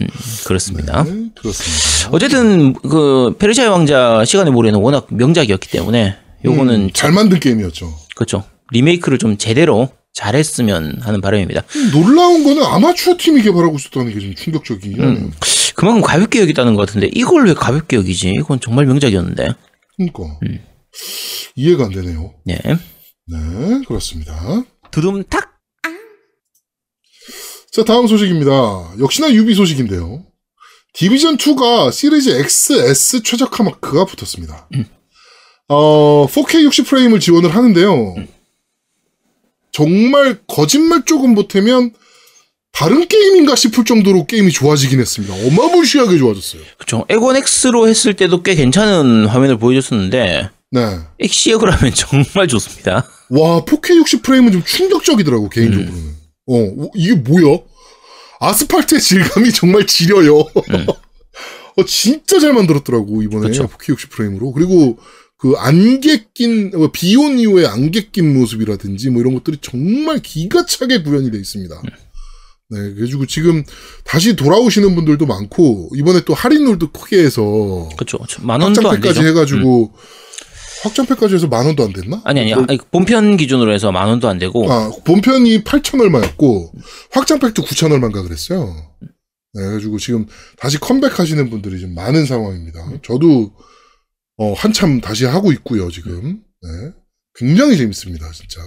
음, 0.00 0.06
그렇습니다. 0.46 1.02
네, 1.04 1.30
그렇습니다. 1.40 2.10
어쨌든 2.12 2.74
그 2.74 3.34
페르시아의 3.38 3.70
왕자 3.70 4.22
시간의 4.26 4.52
모래는 4.52 4.80
워낙 4.80 5.06
명작이었기 5.08 5.68
때문에 5.70 6.16
요거는 6.44 6.74
음, 6.74 6.90
잘 6.92 7.12
만든 7.12 7.40
게임이었죠. 7.40 7.90
그렇죠. 8.16 8.44
리메이크를 8.72 9.16
좀 9.18 9.38
제대로 9.38 9.88
잘했으면 10.12 10.98
하는 11.02 11.20
바람입니다. 11.20 11.62
놀라운 11.92 12.44
거는 12.44 12.62
아마추어 12.64 13.16
팀이 13.18 13.42
개발하고 13.42 13.76
있었다는 13.76 14.12
게 14.12 14.20
좀 14.20 14.34
충격적이긴 14.34 15.00
하네요. 15.00 15.12
음. 15.26 15.32
그만큼 15.76 16.02
가볍게 16.02 16.40
여기다는 16.40 16.74
것 16.74 16.86
같은데 16.86 17.08
이걸 17.14 17.46
왜 17.46 17.54
가볍게 17.54 17.96
여기지? 17.96 18.30
이건 18.40 18.60
정말 18.60 18.86
명작이었는데. 18.86 19.54
그러니까 19.96 20.38
음. 20.46 20.64
이해가 21.54 21.84
안 21.84 21.90
되네요. 21.92 22.34
네. 22.44 22.58
네, 22.64 23.82
그렇습니다. 23.86 24.62
두둠탁. 24.90 25.50
자, 27.72 27.84
다음 27.84 28.08
소식입니다. 28.08 28.50
역시나 28.98 29.32
유비 29.32 29.54
소식인데요. 29.54 30.24
디비전 30.92 31.36
2가 31.36 31.92
시리즈 31.92 32.30
XS 32.30 33.22
최적화 33.22 33.62
마크가 33.62 34.04
붙었습니다. 34.06 34.68
어, 35.68 36.26
4K 36.26 36.64
60 36.64 36.88
프레임을 36.88 37.20
지원을 37.20 37.54
하는데요. 37.54 38.16
정말 39.72 40.38
거짓말 40.46 41.04
조금 41.04 41.34
보태면 41.34 41.92
다른 42.72 43.06
게임인가 43.08 43.56
싶을 43.56 43.84
정도로 43.84 44.26
게임이 44.26 44.52
좋아지긴 44.52 45.00
했습니다. 45.00 45.34
어마무시하게 45.34 46.18
좋아졌어요. 46.18 46.62
그렇죠. 46.78 47.04
엑원 47.08 47.36
X로 47.36 47.88
했을 47.88 48.14
때도 48.14 48.42
꽤 48.42 48.54
괜찮은 48.54 49.26
화면을 49.26 49.58
보여줬었는데 49.58 50.50
네. 50.72 50.98
엑시엑을 51.18 51.72
하면 51.72 51.92
정말 51.94 52.48
좋습니다. 52.48 53.06
와, 53.30 53.64
4K 53.64 53.96
60 53.96 54.22
프레임은 54.22 54.52
좀 54.52 54.64
충격적이더라고, 54.64 55.48
개인적으로는. 55.50 56.14
어, 56.46 56.54
어, 56.56 56.90
이게 56.94 57.14
뭐야? 57.14 57.58
아스팔트의 58.40 59.00
질감이 59.00 59.52
정말 59.52 59.86
지려요. 59.86 60.38
어, 61.76 61.84
진짜 61.86 62.40
잘 62.40 62.52
만들었더라고, 62.52 63.22
이번에. 63.22 63.48
그쵸. 63.48 63.68
4K 63.68 63.90
60 63.90 64.10
프레임으로. 64.10 64.52
그리고 64.52 64.98
그 65.40 65.54
안개 65.56 66.26
낀, 66.34 66.70
어, 66.74 66.90
비온 66.92 67.38
이후에 67.38 67.66
안개 67.66 68.10
낀 68.12 68.38
모습이라든지 68.38 69.08
뭐 69.08 69.22
이런 69.22 69.32
것들이 69.34 69.56
정말 69.62 70.18
기가 70.20 70.66
차게 70.66 71.02
구현이 71.02 71.30
돼 71.30 71.38
있습니다. 71.38 71.82
네, 72.72 72.78
그래가지고 72.94 73.24
지금 73.26 73.64
다시 74.04 74.36
돌아오시는 74.36 74.94
분들도 74.94 75.24
많고, 75.24 75.90
이번에 75.96 76.20
또 76.26 76.34
할인율도 76.34 76.92
크게 76.92 77.18
해서, 77.24 77.88
그렇죠. 77.96 78.18
만 78.42 78.60
원도 78.60 78.80
안 78.80 78.96
확장팩까지. 78.96 79.26
해가지고, 79.26 79.92
확장팩까지 80.82 81.34
해서 81.34 81.46
만 81.48 81.64
원도 81.66 81.84
안 81.84 81.92
됐나? 81.94 82.20
아니 82.24 82.40
아니. 82.40 82.52
아니 82.52 82.78
본편 82.90 83.36
기준으로 83.36 83.72
해서 83.72 83.92
만 83.92 84.08
원도 84.08 84.28
안 84.28 84.38
되고 84.38 84.70
아, 84.70 84.90
본편이 85.04 85.62
8천 85.62 86.00
얼마였고 86.00 86.72
확장팩도 87.12 87.62
9천 87.62 87.92
얼마인가 87.92 88.22
그랬어요. 88.22 88.74
네, 89.52 89.62
그래가지고 89.62 89.98
지금 89.98 90.26
다시 90.58 90.78
컴백하시는 90.78 91.50
분들이 91.50 91.80
좀 91.80 91.94
많은 91.94 92.24
상황입니다. 92.24 92.80
저도 93.02 93.52
어, 94.40 94.54
한참 94.54 95.02
다시 95.02 95.26
하고 95.26 95.52
있고요, 95.52 95.90
지금. 95.90 96.42
네. 96.62 96.92
굉장히 97.34 97.76
재밌습니다, 97.76 98.32
진짜. 98.32 98.62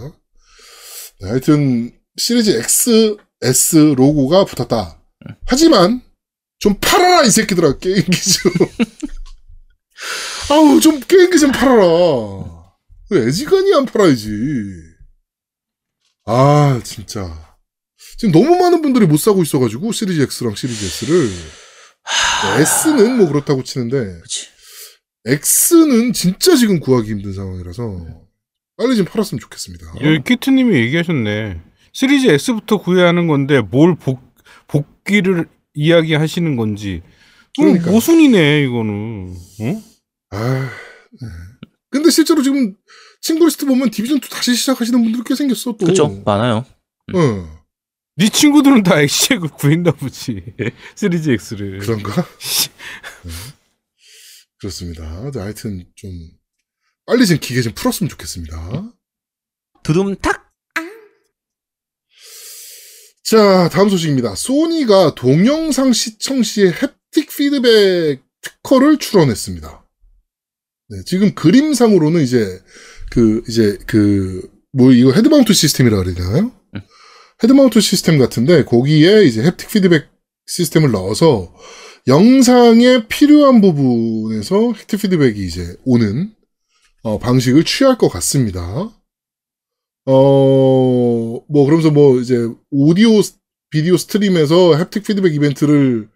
네, 1.20 1.30
하여튼 1.30 1.92
시리즈 2.16 2.52
X, 2.52 3.18
S 3.42 3.78
로고가 3.98 4.46
붙었다. 4.46 5.02
하지만 5.48 6.02
좀 6.60 6.80
팔아라 6.80 7.24
이 7.24 7.32
새끼들아 7.32 7.80
게임기 7.80 8.12
좀. 8.12 8.52
아우 10.52 10.80
좀 10.80 11.00
게임기 11.00 11.40
좀 11.40 11.52
팔아라. 11.52 11.88
왜 13.10 13.28
애지간히 13.28 13.74
안 13.74 13.86
팔아야지. 13.88 14.30
아 16.26 16.80
진짜 16.84 17.58
지금 18.18 18.32
너무 18.32 18.58
많은 18.58 18.84
분들이 18.84 19.08
못 19.08 19.18
사고 19.18 19.42
있어가지고 19.42 19.92
시리즈 19.92 20.22
X랑 20.22 20.54
시리즈 20.56 20.86
S를 20.86 21.32
S는 22.62 23.18
뭐 23.18 23.28
그렇다고 23.28 23.64
치는데 23.64 23.98
그렇지. 23.98 24.53
X는 25.26 26.14
진짜 26.14 26.56
지금 26.56 26.80
구하기 26.80 27.10
힘든 27.10 27.34
상황이라서 27.34 28.06
빨리 28.78 28.96
좀 28.96 29.06
팔았으면 29.06 29.40
좋겠습니다. 29.40 29.94
여기 30.04 30.24
키트님이 30.24 30.76
얘기하셨네. 30.76 31.62
시리즈 31.94 32.28
S부터 32.28 32.78
구해야 32.82 33.08
하는 33.08 33.28
건데 33.28 33.62
뭘 33.62 33.96
복, 33.96 34.22
복귀를 34.68 35.48
이야기하시는 35.76 36.56
건지. 36.56 37.02
그럼 37.56 37.74
그러니까. 37.74 37.92
모순이네 37.92 38.64
이거는. 38.64 39.36
어? 39.62 39.82
아, 40.32 40.70
네. 41.12 41.28
근데 41.92 42.10
실제로 42.10 42.42
지금 42.42 42.76
친구 43.22 43.46
리스트 43.46 43.66
보면 43.66 43.92
디비전 43.92 44.18
2 44.18 44.22
다시 44.30 44.56
시작하시는 44.56 45.02
분들이 45.02 45.24
꽤 45.26 45.36
생겼어 45.36 45.74
또. 45.74 45.86
그렇죠. 45.86 46.22
많아요. 46.26 46.66
응. 47.16 47.48
네 48.16 48.30
친구들은 48.30 48.84
다 48.84 49.00
엑시엑을 49.00 49.50
구했나 49.50 49.92
보지. 49.92 50.44
시리즈 50.96 51.30
X를. 51.32 51.80
그런가? 51.80 52.26
네. 54.64 54.94
그렇습니다. 54.94 55.32
자, 55.32 55.42
하여튼 55.42 55.86
좀 55.96 56.12
빨리 57.06 57.26
좀 57.26 57.38
기계 57.40 57.62
좀 57.62 57.74
풀었으면 57.74 58.10
좋겠습니다. 58.10 58.94
두둠탁. 59.84 60.52
자, 63.26 63.70
다음 63.70 63.90
소식입니다. 63.90 64.36
소니가 64.36 65.16
동영상 65.16 65.94
시청 65.94 66.44
시에 66.44 66.72
haptic 66.72 67.30
피드백 67.36 68.24
특허를 68.42 68.98
출원했습니다. 68.98 69.86
네, 70.90 70.98
지금 71.06 71.34
그림상으로는 71.34 72.22
이제 72.22 72.62
그 73.12 73.44
이제 73.48 73.78
그 73.88 74.54
뭐 74.74 74.92
이거 74.92 75.14
head 75.14 75.31
mount 75.31 75.54
시스템이라 75.54 75.98
그러잖아요. 75.98 76.52
head 77.44 77.60
mount 77.60 77.80
시스템 77.80 78.18
같은데 78.18 78.66
거기에 78.66 79.24
이제 79.24 79.44
haptic 79.44 79.70
피드백 79.70 80.08
시스템을 80.48 80.92
넣어서 80.92 81.54
영상에 82.08 83.08
필요한 83.08 83.62
부분에서 83.62 84.56
haptic 84.74 85.00
피드백이 85.02 85.46
이제 85.46 85.76
오는 85.86 86.34
어, 87.04 87.18
방식을 87.20 87.64
취할 87.64 87.98
것 87.98 88.10
같습니다. 88.10 88.92
어, 90.06 90.12
뭐, 90.12 91.66
그러면서 91.66 91.92
뭐, 91.92 92.20
이제, 92.20 92.48
오디오, 92.72 93.22
스- 93.22 93.38
비디오 93.70 93.96
stream에서 93.98 94.72
haptic 94.72 95.06
피드백 95.06 95.34
이벤트를, 95.34 96.10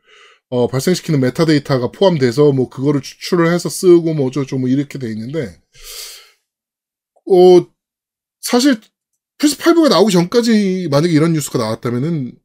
어, 0.49 0.67
발생시키는 0.67 1.19
metadata가 1.21 1.91
포함돼서, 1.91 2.51
뭐, 2.51 2.69
그거를 2.69 3.01
추출을 3.01 3.51
해서 3.51 3.69
쓰고, 3.69 4.13
뭐, 4.13 4.27
어쩌고, 4.27 4.59
뭐, 4.59 4.69
이렇게 4.69 4.99
돼 4.99 5.09
있는데, 5.11 5.57
어, 7.29 7.65
사실, 8.41 8.79
플스5가 9.39 9.89
나오기 9.89 10.11
전까지 10.13 10.87
만약에 10.91 11.13
이런 11.13 11.33
뉴스가 11.33 11.57
나왔다면은, 11.57 12.37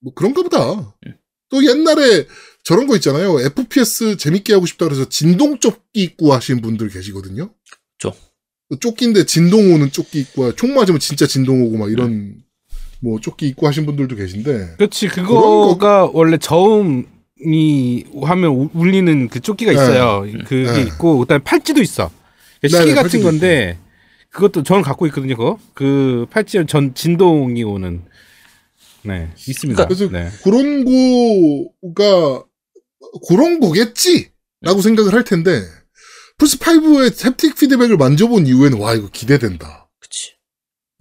뭐, 0.00 0.14
그런가 0.14 0.42
보다. 0.42 0.96
또 1.50 1.64
옛날에 1.64 2.26
저런 2.70 2.86
거 2.86 2.94
있잖아요. 2.94 3.40
FPS 3.40 4.16
재밌게 4.16 4.52
하고 4.52 4.64
싶다 4.64 4.84
그래서 4.84 5.08
진동 5.08 5.58
조끼 5.58 6.04
입고 6.04 6.32
하신 6.32 6.60
분들 6.60 6.88
계시거든요. 6.90 7.50
그렇죠. 7.98 8.16
조끼인데 8.78 9.26
진동 9.26 9.72
오는 9.74 9.90
조끼 9.90 10.20
입고 10.20 10.54
총 10.54 10.74
맞으면 10.74 11.00
진짜 11.00 11.26
진동 11.26 11.64
오고 11.64 11.78
막 11.78 11.90
이런 11.90 12.36
뭐 13.00 13.18
조끼 13.18 13.48
입고 13.48 13.66
하신 13.66 13.86
분들도 13.86 14.14
계신데 14.14 14.74
그렇지 14.76 15.08
그거가 15.08 16.10
원래 16.12 16.38
저음이 16.38 18.04
하면 18.22 18.50
우- 18.52 18.70
울리는 18.72 19.28
그 19.30 19.40
조끼가 19.40 19.72
있어요. 19.72 20.24
그게 20.46 20.70
네. 20.70 20.82
있고 20.82 21.18
그다음에 21.18 21.42
팔찌도 21.42 21.82
있어. 21.82 22.08
네, 22.62 22.68
시계 22.68 22.84
네, 22.84 22.94
같은 22.94 23.20
건데 23.24 23.78
그것도 24.28 24.62
저는 24.62 24.82
갖고 24.82 25.08
있거든요. 25.08 25.34
그거 25.36 25.58
그 25.74 26.26
팔찌 26.30 26.64
전 26.68 26.94
진동이 26.94 27.64
오는 27.64 28.02
네 29.02 29.30
있습니다. 29.48 29.86
그래서 29.88 30.08
네. 30.08 30.28
그런 30.44 30.84
거가 30.84 32.44
그런 33.28 33.60
거겠지 33.60 34.30
라고 34.62 34.82
생각을 34.82 35.14
할 35.14 35.24
텐데 35.24 35.62
플스 36.38 36.58
5의 36.58 37.10
햅틱 37.10 37.58
피드백을 37.58 37.96
만져본 37.96 38.46
이후에는 38.46 38.78
와 38.78 38.94
이거 38.94 39.08
기대된다. 39.12 39.90
그치. 40.00 40.32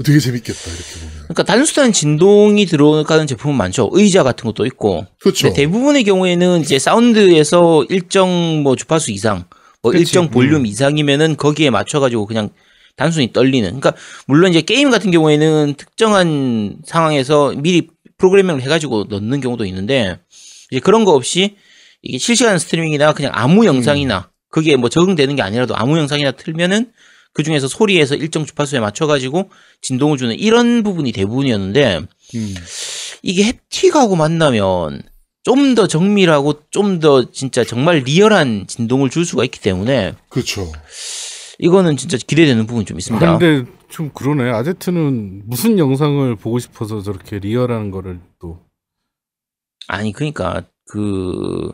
되게 0.03 0.19
재밌겠다 0.19 0.59
이렇게 0.69 0.99
보면. 0.99 1.13
그러니까 1.23 1.43
단순한 1.43 1.91
진동이 1.91 2.65
들어가는 2.65 3.27
제품은 3.27 3.55
많죠. 3.55 3.89
의자 3.93 4.23
같은 4.23 4.45
것도 4.45 4.65
있고. 4.65 5.05
그렇죠. 5.19 5.53
대부분의 5.53 6.03
경우에는 6.05 6.61
이제 6.61 6.79
사운드에서 6.79 7.85
일정 7.89 8.63
뭐 8.63 8.75
주파수 8.75 9.11
이상, 9.11 9.45
뭐 9.81 9.91
그치. 9.91 10.01
일정 10.01 10.29
볼륨 10.29 10.61
음. 10.61 10.65
이상이면은 10.65 11.35
거기에 11.35 11.69
맞춰가지고 11.69 12.25
그냥 12.25 12.49
단순히 12.95 13.31
떨리는. 13.33 13.67
그러니까 13.67 13.93
물론 14.27 14.51
이제 14.51 14.61
게임 14.61 14.89
같은 14.89 15.11
경우에는 15.11 15.75
특정한 15.77 16.77
상황에서 16.85 17.53
미리 17.57 17.87
프로그래밍을 18.17 18.61
해가지고 18.61 19.05
넣는 19.09 19.39
경우도 19.39 19.65
있는데 19.65 20.19
이제 20.71 20.79
그런 20.81 21.05
거 21.05 21.13
없이 21.13 21.55
이게 22.01 22.17
실시간 22.17 22.57
스트리밍이나 22.59 23.13
그냥 23.13 23.31
아무 23.35 23.65
영상이나 23.65 24.29
거기에 24.51 24.75
뭐 24.77 24.89
적응되는 24.89 25.35
게 25.35 25.41
아니라도 25.41 25.75
아무 25.75 25.97
영상이나 25.97 26.31
틀면은 26.31 26.91
그 27.33 27.43
중에서 27.43 27.67
소리에서 27.67 28.15
일정 28.15 28.45
주파수에 28.45 28.79
맞춰가지고 28.79 29.49
진동을 29.81 30.17
주는 30.17 30.35
이런 30.37 30.83
부분이 30.83 31.11
대부분이었는데 31.11 32.01
음. 32.35 32.55
이게 33.21 33.51
햅틱하고 33.51 34.17
만나면 34.17 35.03
좀 35.43 35.75
더 35.75 35.87
정밀하고 35.87 36.63
좀 36.71 36.99
더 36.99 37.31
진짜 37.31 37.63
정말 37.63 37.99
리얼한 37.99 38.65
진동을 38.67 39.09
줄 39.09 39.25
수가 39.25 39.43
있기 39.45 39.61
때문에 39.61 40.13
그렇죠. 40.29 40.71
이거는 41.59 41.97
진짜 41.97 42.17
기대되는 42.17 42.65
부분이 42.65 42.85
좀 42.85 42.97
있습니다. 42.97 43.27
아, 43.27 43.37
근데 43.37 43.69
좀 43.89 44.09
그러네. 44.13 44.49
아제트는 44.49 45.43
무슨 45.45 45.77
영상을 45.77 46.35
보고 46.37 46.59
싶어서 46.59 47.01
저렇게 47.01 47.39
리얼한 47.39 47.91
거를 47.91 48.19
또 48.39 48.65
아니 49.87 50.11
그러니까 50.11 50.63
그 50.85 51.71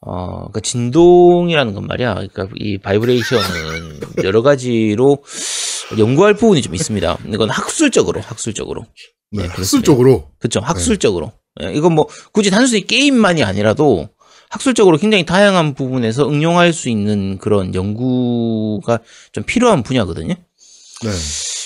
어, 0.00 0.48
그 0.52 0.60
진동이라는 0.60 1.74
건 1.74 1.86
말이야. 1.86 2.14
그러니까 2.14 2.48
이 2.56 2.78
바이브레이션은 2.78 4.00
여러 4.24 4.42
가지로 4.42 5.22
연구할 5.98 6.34
부분이 6.34 6.62
좀 6.62 6.74
있습니다. 6.74 7.18
이건 7.28 7.50
학술적으로, 7.50 8.20
학술적으로. 8.20 8.84
네, 9.30 9.44
네, 9.44 9.48
학술적으로 9.48 10.30
그렇죠. 10.38 10.60
학술적으로. 10.60 11.32
예, 11.62 11.72
이건 11.72 11.94
뭐 11.94 12.08
굳이 12.32 12.50
단순히 12.50 12.86
게임만이 12.86 13.44
아니라도 13.44 14.08
학술적으로 14.50 14.98
굉장히 14.98 15.24
다양한 15.24 15.74
부분에서 15.74 16.28
응용할 16.28 16.72
수 16.72 16.88
있는 16.88 17.38
그런 17.38 17.74
연구가 17.74 18.98
좀 19.32 19.44
필요한 19.44 19.82
분야거든요. 19.82 20.34
네. 20.34 21.10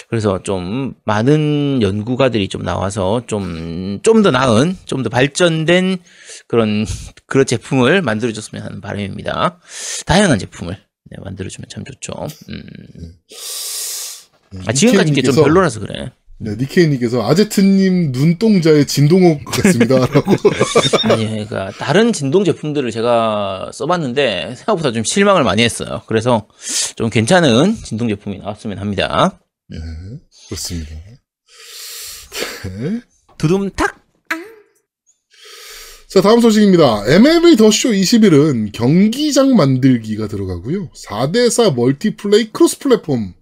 그래서 0.09 0.43
좀 0.43 0.95
많은 1.05 1.81
연구가들이 1.83 2.49
좀 2.49 2.63
나와서 2.63 3.23
좀 3.27 4.01
좀 4.03 4.23
더 4.23 4.31
나은, 4.31 4.77
좀 4.87 5.03
더 5.03 5.09
발전된 5.11 5.99
그런 6.49 6.85
그런 7.27 7.47
제품을 7.47 8.03
만들어줬으면 8.03 8.65
하는 8.65 8.81
바람입니다. 8.81 9.59
다양한 10.07 10.39
제품을 10.39 10.75
네, 11.11 11.17
만들어주면 11.23 11.67
참 11.71 11.85
좋죠. 11.85 12.13
음. 12.49 12.63
아, 14.67 14.73
지금까지 14.73 15.13
게좀 15.13 15.35
별로라서 15.35 15.81
그래. 15.81 16.13
네, 16.39 16.55
니케이님께서 16.57 17.27
아제트님 17.27 18.13
눈동자의 18.13 18.87
진동옥 18.87 19.45
같습니다라고. 19.47 20.33
아니, 21.05 21.27
그러니까 21.27 21.71
다른 21.79 22.13
진동 22.13 22.45
제품들을 22.45 22.91
제가 22.91 23.71
써봤는데 23.73 24.55
생각보다 24.57 24.93
좀 24.93 25.03
실망을 25.03 25.45
많이 25.45 25.63
했어요. 25.63 26.03
그래서 26.07 26.47
좀 26.97 27.09
괜찮은 27.09 27.75
진동 27.83 28.09
제품이 28.09 28.39
나왔으면 28.39 28.79
합니다. 28.79 29.39
네, 29.69 29.79
그렇습니다. 30.49 30.91
네. 32.65 33.01
두둠탁. 33.39 33.97
자, 36.09 36.21
다음 36.23 36.41
소식입니다. 36.41 37.05
MLB 37.09 37.57
더쇼 37.57 37.91
21은 37.91 38.73
경기장 38.73 39.55
만들기가 39.57 40.29
들어가고요. 40.29 40.89
4대4 40.93 41.75
multiplay 41.75 42.51
cross 42.53 42.79
플랫폼이 42.79 43.33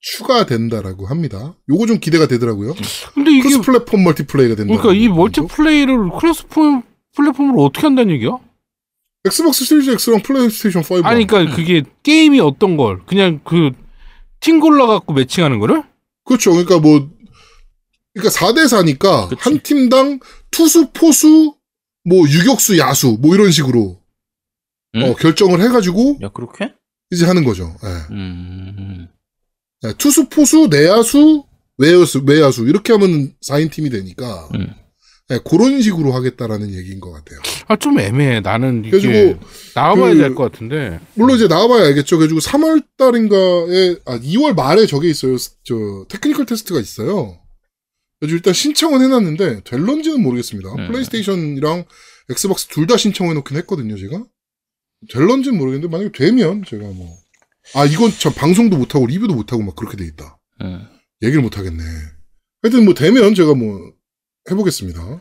추가된다라고 0.00 1.06
합니다. 1.06 1.56
요거 1.70 1.86
좀 1.86 2.00
기대가 2.00 2.26
되더라고요. 2.26 2.74
근데 3.14 3.30
이게 3.30 3.42
cross 3.42 3.60
플랫폼 3.62 4.04
multiplay가 4.04 4.56
된다. 4.56 4.76
그러니까 4.76 4.92
이 5.00 5.08
multiplay를 5.08 6.10
cross 6.20 6.48
플- 6.48 6.82
플랫폼으로 7.16 7.64
어떻게 7.64 7.86
한다는 7.86 8.12
얘기야? 8.14 8.38
엑스박스 9.24 9.64
시리즈 9.64 9.90
X랑 9.90 10.22
플레이스테이션 10.22 10.82
5. 10.88 11.06
아니 11.06 11.26
그러니까 11.26 11.56
그게 11.56 11.82
게임이 12.02 12.40
어떤 12.40 12.76
걸 12.76 13.04
그냥 13.06 13.40
그 13.44 13.70
팀 14.40 14.60
골라 14.60 14.86
갖고 14.86 15.12
매칭하는 15.12 15.58
거를? 15.58 15.82
그렇죠. 16.24 16.52
그러니까 16.52 16.78
뭐 16.78 17.10
그러니까 18.14 18.38
4대 18.38 18.64
4니까 18.66 19.28
그치. 19.28 19.40
한 19.42 19.60
팀당 19.62 20.20
투수, 20.50 20.90
포수, 20.92 21.54
뭐 22.04 22.28
유격수, 22.28 22.78
야수 22.78 23.18
뭐 23.20 23.34
이런 23.34 23.50
식으로 23.50 24.00
음? 24.94 25.02
어, 25.02 25.14
결정을 25.14 25.60
해 25.60 25.68
가지고 25.68 26.18
야, 26.22 26.28
그렇게? 26.30 26.72
이제 27.10 27.26
하는 27.26 27.44
거죠. 27.44 27.74
예. 27.84 28.14
음. 28.14 29.08
네, 29.82 29.92
투수, 29.96 30.28
포수, 30.28 30.68
내야수, 30.68 31.44
외야수, 31.78 32.22
외야수 32.26 32.66
이렇게 32.66 32.92
하면 32.92 33.32
4인 33.40 33.70
팀이 33.70 33.90
되니까 33.90 34.48
음. 34.54 34.74
네, 35.28 35.38
그런 35.44 35.82
식으로 35.82 36.12
하겠다라는 36.12 36.72
얘기인 36.74 37.00
것 37.00 37.10
같아요. 37.12 37.38
아 37.66 37.76
좀 37.76 38.00
애매해. 38.00 38.40
나는 38.40 38.82
이게 38.84 38.98
그래가지고 38.98 39.46
나와봐야 39.74 40.14
그- 40.14 40.18
될것 40.20 40.52
같은데. 40.52 41.00
물론 41.14 41.36
이제 41.36 41.46
나와봐야 41.48 41.84
알겠죠. 41.88 42.16
그래가지고 42.16 42.40
3월 42.40 42.82
달인가에 42.96 43.96
아 44.06 44.18
2월 44.20 44.54
말에 44.54 44.86
저게 44.86 45.10
있어요. 45.10 45.36
저 45.64 45.74
technical 46.08 46.46
test가 46.46 46.80
있어요. 46.80 47.38
그래서 48.20 48.34
일단 48.34 48.54
신청은 48.54 49.02
해놨는데 49.02 49.64
될런지는 49.64 50.22
모르겠습니다. 50.22 50.70
음. 50.72 50.86
플레이스테이션이랑 50.88 51.84
엑스박스 52.30 52.66
둘 52.68 52.86
다 52.86 52.96
신청해놓긴 52.96 53.56
했거든요. 53.58 53.96
제가 53.98 54.24
될런지는 55.12 55.58
모르겠는데 55.58 55.94
만약에 55.94 56.12
되면 56.12 56.64
제가 56.66 56.84
뭐 56.84 57.16
아 57.74 57.84
이건 57.84 58.10
참 58.18 58.32
방송도 58.32 58.78
못하고 58.78 59.04
리뷰도 59.06 59.34
못하고 59.34 59.62
막 59.62 59.76
그렇게 59.76 59.98
돼 59.98 60.04
있다. 60.06 60.38
음. 60.62 60.86
얘기를 61.22 61.42
못하겠네. 61.42 61.82
하여튼 62.62 62.86
뭐 62.86 62.94
되면 62.94 63.34
제가 63.34 63.52
뭐 63.52 63.92
해보겠습니다. 64.50 65.20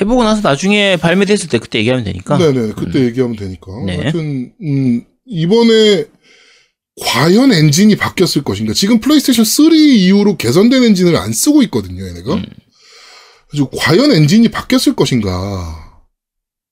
해보고 0.00 0.24
나서 0.24 0.40
나중에 0.40 0.96
발매됐을 0.96 1.48
때 1.48 1.58
그때 1.58 1.78
얘기하면 1.78 2.04
되니까. 2.04 2.38
네네 2.38 2.72
그때 2.74 3.04
얘기하면 3.04 3.36
되니까. 3.36 3.72
네. 3.86 3.96
하여튼 3.98 4.52
음, 4.62 5.04
이번에 5.26 6.06
과연 7.00 7.52
엔진이 7.52 7.96
바뀌었을 7.96 8.42
것인가. 8.42 8.74
지금 8.74 9.00
플레이스테이션 9.00 9.44
3 9.44 9.72
이후로 9.74 10.36
개선된 10.36 10.82
엔진을 10.84 11.16
안 11.16 11.32
쓰고 11.32 11.62
있거든요, 11.64 12.06
얘네가. 12.06 12.34
음. 12.34 12.44
그래서 13.48 13.70
과연 13.76 14.12
엔진이 14.12 14.48
바뀌었을 14.48 14.94
것인가. 14.94 15.82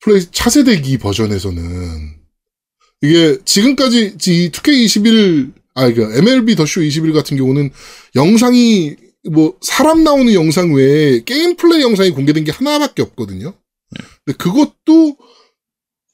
플레이 0.01 0.25
차세대기 0.31 0.99
버전에서는 0.99 1.63
이게 3.03 3.39
지금까지 3.45 4.17
이 4.27 4.51
2K21 4.51 5.53
아 5.75 5.91
그러니까 5.91 6.19
MLB 6.19 6.57
The 6.57 6.68
Show 6.68 6.83
21 6.83 7.13
같은 7.13 7.37
경우는 7.37 7.71
영상이 8.15 8.97
뭐 9.31 9.59
사람 9.61 10.03
나오는 10.05 10.33
영상 10.33 10.73
외에 10.75 11.23
게임 11.25 11.57
플레이 11.57 11.83
영상이 11.83 12.11
공개된 12.11 12.45
게 12.45 12.53
하나밖에 12.53 13.03
없거든요. 13.03 13.55
근데 14.25 14.37
그것도 14.39 15.17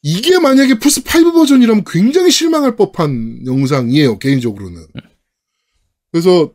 이게 0.02 0.38
만약에 0.38 0.78
플스 0.78 1.00
5 1.00 1.32
버전이라면 1.32 1.84
굉장히 1.86 2.30
실망할 2.30 2.76
법한 2.76 3.46
영상이에요, 3.46 4.18
개인적으로는. 4.18 4.86
그래서 6.10 6.52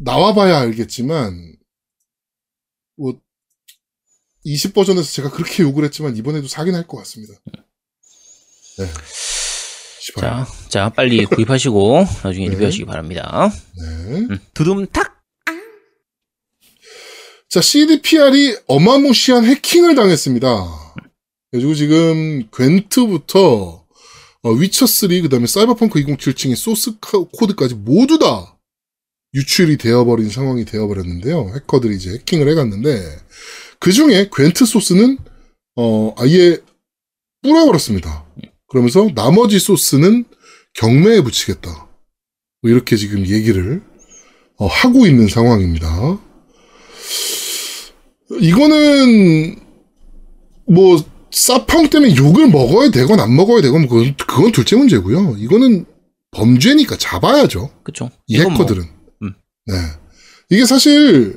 나와봐야 0.00 0.58
알겠지만 0.60 1.56
뭐 2.96 3.20
20 4.44 4.74
버전에서 4.74 5.10
제가 5.12 5.30
그렇게 5.30 5.62
욕을 5.62 5.84
했지만 5.84 6.16
이번에도 6.16 6.48
사긴 6.48 6.74
할 6.74 6.86
것 6.86 6.98
같습니다. 6.98 7.34
네. 8.78 8.86
자, 10.18 10.46
자, 10.68 10.88
빨리 10.88 11.24
구입하시고 11.26 12.04
나중에 12.24 12.46
네. 12.48 12.54
리뷰하시기 12.54 12.84
바랍니다. 12.86 13.52
네. 13.78 13.84
음. 14.18 14.38
두둠탁. 14.54 15.21
자, 17.52 17.60
CDPR이 17.60 18.56
어마무시한 18.66 19.44
해킹을 19.44 19.94
당했습니다. 19.94 20.94
그리고 21.50 21.74
지금 21.74 22.48
괜트부터 22.50 23.84
어, 24.44 24.54
위쳐3 24.54 25.20
그 25.20 25.28
다음에 25.28 25.46
사이버펑크 25.46 26.02
2077의 26.02 26.56
소스 26.56 26.98
카- 26.98 27.18
코드까지 27.18 27.74
모두 27.74 28.18
다 28.18 28.58
유출이 29.34 29.76
되어버린 29.76 30.30
상황이 30.30 30.64
되어버렸는데요. 30.64 31.52
해커들이 31.54 31.94
이제 31.94 32.12
해킹을 32.14 32.48
해갔는데 32.48 33.18
그 33.78 33.92
중에 33.92 34.30
괜트 34.34 34.64
소스는 34.64 35.18
어, 35.76 36.14
아예 36.16 36.56
뿌려버렸습니다. 37.42 38.24
그러면서 38.68 39.10
나머지 39.14 39.58
소스는 39.58 40.24
경매에 40.72 41.20
붙이겠다. 41.20 41.70
뭐 42.62 42.70
이렇게 42.70 42.96
지금 42.96 43.26
얘기를 43.26 43.82
어, 44.56 44.66
하고 44.68 45.06
있는 45.06 45.28
상황입니다. 45.28 46.18
이거는 48.40 49.56
뭐 50.66 51.02
사펑 51.30 51.88
때문에 51.88 52.16
욕을 52.16 52.48
먹어야 52.48 52.90
되건 52.90 53.20
안 53.20 53.34
먹어야 53.34 53.60
되건 53.62 53.88
그건, 53.88 54.14
그건 54.16 54.52
둘째 54.52 54.76
문제고요. 54.76 55.36
이거는 55.38 55.84
범죄니까 56.32 56.96
잡아야죠. 56.96 57.70
그쵸. 57.82 58.10
이 58.26 58.40
뭐, 58.40 58.50
해커들은. 58.50 58.82
음. 59.22 59.32
네. 59.66 59.74
이게 60.50 60.64
사실 60.66 61.36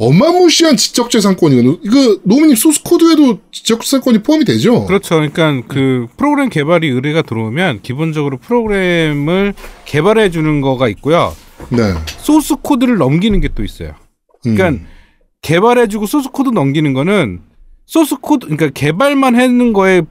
어마무시한 0.00 0.76
지적재산권이거든요. 0.76 1.78
이거 1.82 2.20
노무님 2.22 2.54
소스 2.54 2.82
코드에도 2.84 3.40
지적재산권이 3.50 4.22
포함이 4.22 4.44
되죠. 4.44 4.86
그렇죠. 4.86 5.16
그러니까 5.16 5.60
그 5.66 6.06
프로그램 6.16 6.48
개발이 6.50 6.88
의뢰가 6.88 7.22
들어오면 7.22 7.82
기본적으로 7.82 8.38
프로그램을 8.38 9.54
개발해 9.86 10.30
주는 10.30 10.60
거가 10.60 10.88
있고요. 10.88 11.34
네. 11.70 11.94
소스 12.20 12.54
코드를 12.56 12.96
넘기는 12.98 13.40
게 13.40 13.48
또 13.54 13.64
있어요. 13.64 13.94
음. 14.46 14.54
그러니까 14.54 14.84
개발해주고 15.42 16.06
소스 16.06 16.30
코드 16.30 16.50
넘기는 16.50 16.92
거는 16.92 17.40
소스 17.86 18.16
코드 18.16 18.46
그러니까 18.46 18.70
개발만 18.70 19.36
해는 19.36 19.72
거에 19.72 20.02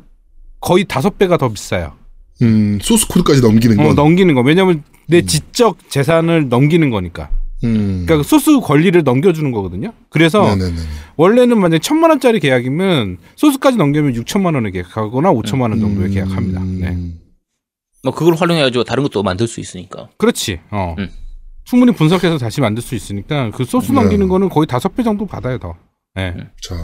거의 0.59 0.85
다섯 0.85 1.17
배가 1.17 1.37
더 1.37 1.49
비싸요. 1.49 1.93
음, 2.41 2.79
소스 2.81 3.07
코드까지 3.07 3.41
넘기는 3.41 3.77
건. 3.77 3.85
어, 3.85 3.93
넘기는 3.93 4.33
거. 4.33 4.41
왜냐면 4.41 4.83
내 5.07 5.21
지적 5.21 5.89
재산을 5.89 6.49
넘기는 6.49 6.89
거니까. 6.89 7.29
음. 7.63 8.03
그러니까 8.05 8.17
그 8.17 8.23
소스 8.23 8.59
권리를 8.59 9.01
넘겨주는 9.03 9.51
거거든요. 9.51 9.93
그래서 10.09 10.43
네네네. 10.55 10.75
원래는 11.15 11.59
만약 11.59 11.79
천만 11.79 12.11
원짜리 12.11 12.39
계약이면 12.39 13.17
소스까지 13.35 13.77
넘기면 13.77 14.15
육천만 14.15 14.53
원에 14.53 14.69
계약하거나 14.71 15.31
오천만 15.31 15.71
원 15.71 15.79
정도에 15.79 16.05
음. 16.05 16.11
계약합니다. 16.11 16.61
네. 16.63 16.97
뭐 18.03 18.13
그걸 18.13 18.35
활용해가지고 18.35 18.83
다른 18.83 19.03
것도 19.03 19.23
만들 19.23 19.47
수 19.47 19.59
있으니까. 19.59 20.07
그렇지. 20.17 20.59
어. 20.69 20.95
음. 20.99 21.09
충분히 21.67 21.91
분석해서 21.91 22.37
다시 22.37 22.61
만들 22.61 22.81
수 22.81 22.95
있으니까 22.95 23.51
그 23.51 23.65
소스 23.65 23.91
네. 23.91 23.93
넘기는 23.95 24.27
거는 24.29 24.47
거의 24.49 24.65
다섯 24.67 24.95
배 24.95 25.03
정도 25.03 25.25
받아요 25.25 25.59
더. 25.59 25.75
네. 26.15 26.33
자, 26.61 26.75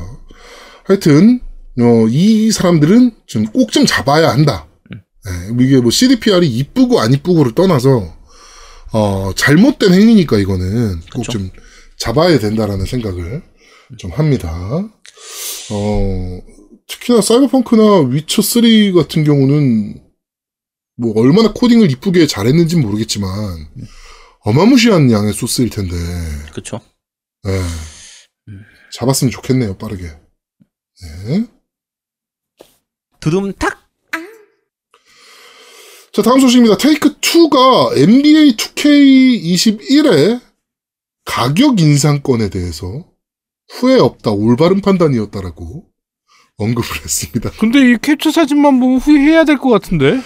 하여튼 0.83 1.39
어, 1.79 2.05
이 2.09 2.51
사람들은 2.51 3.11
좀 3.25 3.45
꼭 3.53 3.71
좀 3.71 3.85
잡아야 3.85 4.29
한다. 4.29 4.67
네, 4.91 5.63
이게 5.63 5.79
뭐 5.79 5.89
CDPR이 5.89 6.47
이쁘고 6.47 6.99
안 6.99 7.13
이쁘고를 7.13 7.53
떠나서 7.55 8.13
어, 8.91 9.31
잘못된 9.35 9.93
행위니까 9.93 10.37
이거는 10.37 10.99
꼭. 11.13 11.23
좀 11.23 11.49
잡아야 11.97 12.37
된다라는 12.37 12.85
생각을 12.85 13.41
좀 13.97 14.11
합니다. 14.11 14.51
어, 15.71 16.39
특히나 16.87 17.21
사이버펑크나 17.21 18.09
위쳐 18.09 18.41
3 18.41 18.93
같은 18.95 19.23
경우는 19.23 20.01
뭐 20.97 21.17
얼마나 21.19 21.53
코딩을 21.53 21.89
이쁘게 21.89 22.27
잘했는지 22.27 22.75
는 22.75 22.83
모르겠지만 22.83 23.29
어마무시한 24.45 25.11
양의 25.11 25.33
소스일 25.33 25.69
텐데 25.69 25.95
그쵸. 26.53 26.79
네. 27.43 27.59
잡았으면 28.91 29.31
좋겠네요, 29.31 29.77
빠르게. 29.77 30.03
네. 30.05 31.45
두둠탁. 33.19 33.81
자, 36.13 36.21
다음 36.21 36.39
소식입니다. 36.39 36.77
테이크 36.77 37.19
2가 37.19 37.97
NBA 37.97 38.55
2K21의 38.55 40.41
가격 41.25 41.79
인상 41.79 42.17
건에 42.17 42.49
대해서 42.49 43.05
후회 43.71 43.97
없다, 43.97 44.31
올바른 44.31 44.81
판단이었다라고 44.81 45.85
언급을 46.57 47.01
했습니다. 47.01 47.49
근데 47.59 47.79
이 47.79 47.97
캡처 47.97 48.31
사진만 48.31 48.79
보면 48.79 48.99
후회해야 48.99 49.45
될 49.45 49.57
것 49.57 49.69
같은데. 49.69 50.19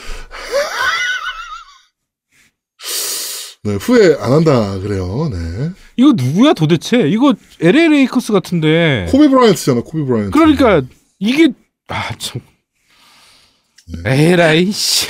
네, 3.68 3.76
후회 3.76 4.16
안 4.16 4.32
한다, 4.32 4.80
그래요. 4.80 5.30
네. 5.30 5.72
이거 5.98 6.14
누구야 6.16 6.54
도대체? 6.54 7.10
이거 7.10 7.34
LA 7.60 7.90
레이커스 7.90 8.32
같은데. 8.32 9.08
코비 9.10 9.28
브라이언트잖아, 9.28 9.82
코비 9.82 10.06
브라이언트. 10.06 10.32
그러니까 10.32 10.82
이게 11.20 11.50
아 11.90 12.16
참. 12.18 12.42
에라이 14.06 14.72
씨. 14.72 15.08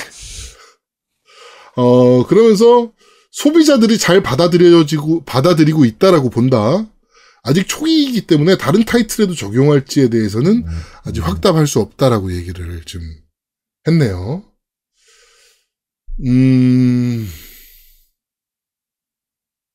어, 1.76 2.26
그러면서 2.26 2.90
소비자들이 3.30 3.96
잘 3.98 4.20
받아들여지고, 4.24 5.22
받아들이고 5.24 5.84
있다라고 5.84 6.28
본다. 6.30 6.84
아직 7.44 7.68
초기이기 7.68 8.26
때문에 8.26 8.56
다른 8.58 8.84
타이틀에도 8.84 9.34
적용할지에 9.36 10.08
대해서는 10.08 10.64
아직 11.04 11.20
확답할 11.20 11.68
수 11.68 11.78
없다라고 11.78 12.34
얘기를 12.34 12.82
좀 12.84 13.00
했네요. 13.86 14.42
음, 16.26 17.28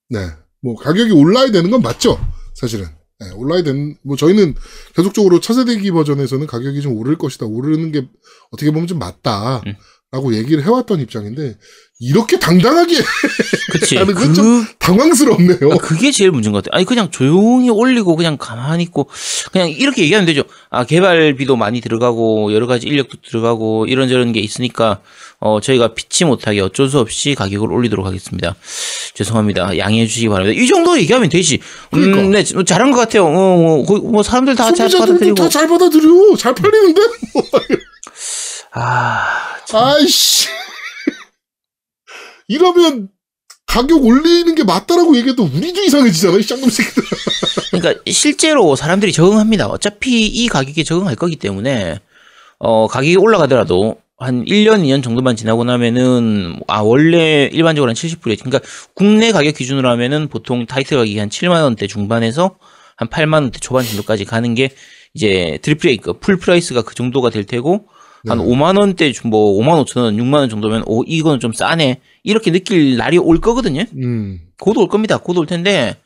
네. 0.10 0.28
뭐, 0.62 0.76
가격이 0.76 1.12
올라야 1.12 1.52
되는 1.52 1.70
건 1.72 1.82
맞죠. 1.82 2.20
사실은. 2.56 2.86
네, 3.20 3.32
올라야 3.32 3.64
되는, 3.64 3.98
뭐, 4.04 4.16
저희는 4.16 4.56
계속적으로 4.96 5.40
차세대기 5.40 5.92
버전에서는 5.92 6.48
가격이 6.48 6.82
좀 6.82 6.98
오를 6.98 7.18
것이다. 7.18 7.46
오르는 7.46 7.92
게 7.92 8.08
어떻게 8.52 8.72
보면 8.72 8.88
좀 8.88 9.00
맞다. 9.00 9.62
음. 10.14 10.16
라고 10.16 10.36
얘기를 10.36 10.64
해왔던 10.64 11.00
입장인데, 11.02 11.58
이렇게 12.00 12.38
당당하게 12.38 12.96
그치. 13.72 13.96
그건 13.96 14.14
그, 14.16 14.34
좀 14.34 14.66
당황스럽네요. 14.78 15.72
아, 15.72 15.78
그게 15.78 16.12
제일 16.12 16.32
문제인 16.32 16.52
것 16.52 16.64
같아. 16.64 16.76
아니, 16.76 16.86
그냥 16.86 17.10
조용히 17.12 17.70
올리고 17.70 18.16
그냥 18.16 18.38
가만히 18.38 18.84
있고, 18.84 19.10
그냥 19.52 19.70
이렇게 19.70 20.04
얘기하면 20.04 20.26
되죠. 20.26 20.44
아, 20.70 20.84
개발비도 20.86 21.56
많이 21.56 21.82
들어가고, 21.82 22.54
여러 22.54 22.68
가지 22.68 22.88
인력도 22.88 23.18
들어가고, 23.26 23.86
이런저런 23.88 24.34
게 24.34 24.40
있으니까, 24.40 25.00
어, 25.40 25.60
저희가 25.62 25.94
피치 25.94 26.26
못하게 26.26 26.62
어쩔 26.62 26.90
수 26.90 27.00
없이 27.00 27.36
가격을 27.36 27.72
올리도록 27.72 28.06
하겠습니다. 28.06 28.56
죄송합니다. 29.14 29.78
양해해 29.78 30.06
주시기 30.06 30.30
바랍니다. 30.30 30.62
이 30.62 30.68
정도 30.68 30.98
얘기하면 31.00 31.30
되지. 31.30 31.60
음, 31.94 32.12
그러니까. 32.12 32.22
네, 32.44 32.64
잘한 32.66 32.92
것 32.92 32.98
같아요. 32.98 33.26
어, 33.26 33.30
뭐, 33.32 33.86
거의 33.86 34.02
뭐 34.02 34.22
사람들 34.24 34.56
다 34.56 34.72
잘 34.74 34.90
받아들이고. 34.90 35.36
다 35.36 35.50
잘 35.50 35.68
받아들여. 35.68 36.36
잘 36.38 36.54
팔리는데? 36.54 37.02
뭐. 38.74 38.84
아, 38.84 39.58
아이씨. 39.72 40.48
이러면 42.48 43.10
가격 43.66 44.04
올리는 44.06 44.54
게 44.56 44.64
맞다라고 44.64 45.16
얘기해도 45.18 45.44
우리도 45.44 45.82
이상해지잖아, 45.82 46.38
이 46.38 46.44
쌍놈 46.44 46.70
새끼들. 46.70 47.04
그러니까 47.72 48.02
실제로 48.12 48.76
사람들이 48.76 49.12
적응합니다. 49.12 49.68
어차피 49.68 50.28
이 50.28 50.48
가격에 50.48 50.84
적응할 50.84 51.16
거기 51.16 51.36
때문에 51.36 52.00
어 52.60 52.88
가격이 52.88 53.16
올라가더라도 53.18 53.98
한 54.18 54.46
1년, 54.46 54.84
2년 54.84 55.04
정도만 55.04 55.36
지나고 55.36 55.64
나면은 55.64 56.60
아 56.68 56.82
원래 56.82 57.50
일반적으로 57.52 57.90
한 57.90 57.96
70불이 57.96 58.40
그러니까 58.40 58.60
국내 58.94 59.32
가격 59.32 59.56
기준으로 59.56 59.90
하면은 59.90 60.28
보통 60.28 60.66
타이틀 60.66 60.98
가격이 60.98 61.18
한 61.18 61.30
7만 61.30 61.64
원대 61.64 61.88
중반에서 61.88 62.58
한 62.96 63.10
8만 63.10 63.34
원대 63.34 63.60
초반 63.60 63.84
정도까지 63.86 64.26
가는 64.26 64.54
게 64.54 64.70
이제 65.14 65.60
트리플 65.62 65.90
A 65.90 65.98
그풀 65.98 66.38
프라이스가 66.38 66.84
그 66.84 66.96
정도가 66.96 67.32
될 67.32 67.46
테고 67.46 67.88
한 68.28 68.38
네. 68.38 68.44
5만 68.44 68.80
원대 68.80 69.12
뭐 69.26 69.60
5만 69.62 69.84
5천 69.86 69.98
원, 70.04 70.16
6만 70.18 70.34
원 70.36 70.50
정도면 70.50 70.84
오 70.86 71.04
이거는 71.04 71.40
좀 71.40 71.52
싸네. 71.54 72.00
이렇게 72.24 72.52
느낄 72.52 72.96
날이 72.98 73.18
올 73.18 73.40
거거든요. 73.42 73.84
음. 73.98 74.40
곧 74.60 74.78
올 74.78 74.88
겁니다. 74.88 75.18
곧 75.18 75.38
올 75.38 75.46
텐데. 75.46 75.98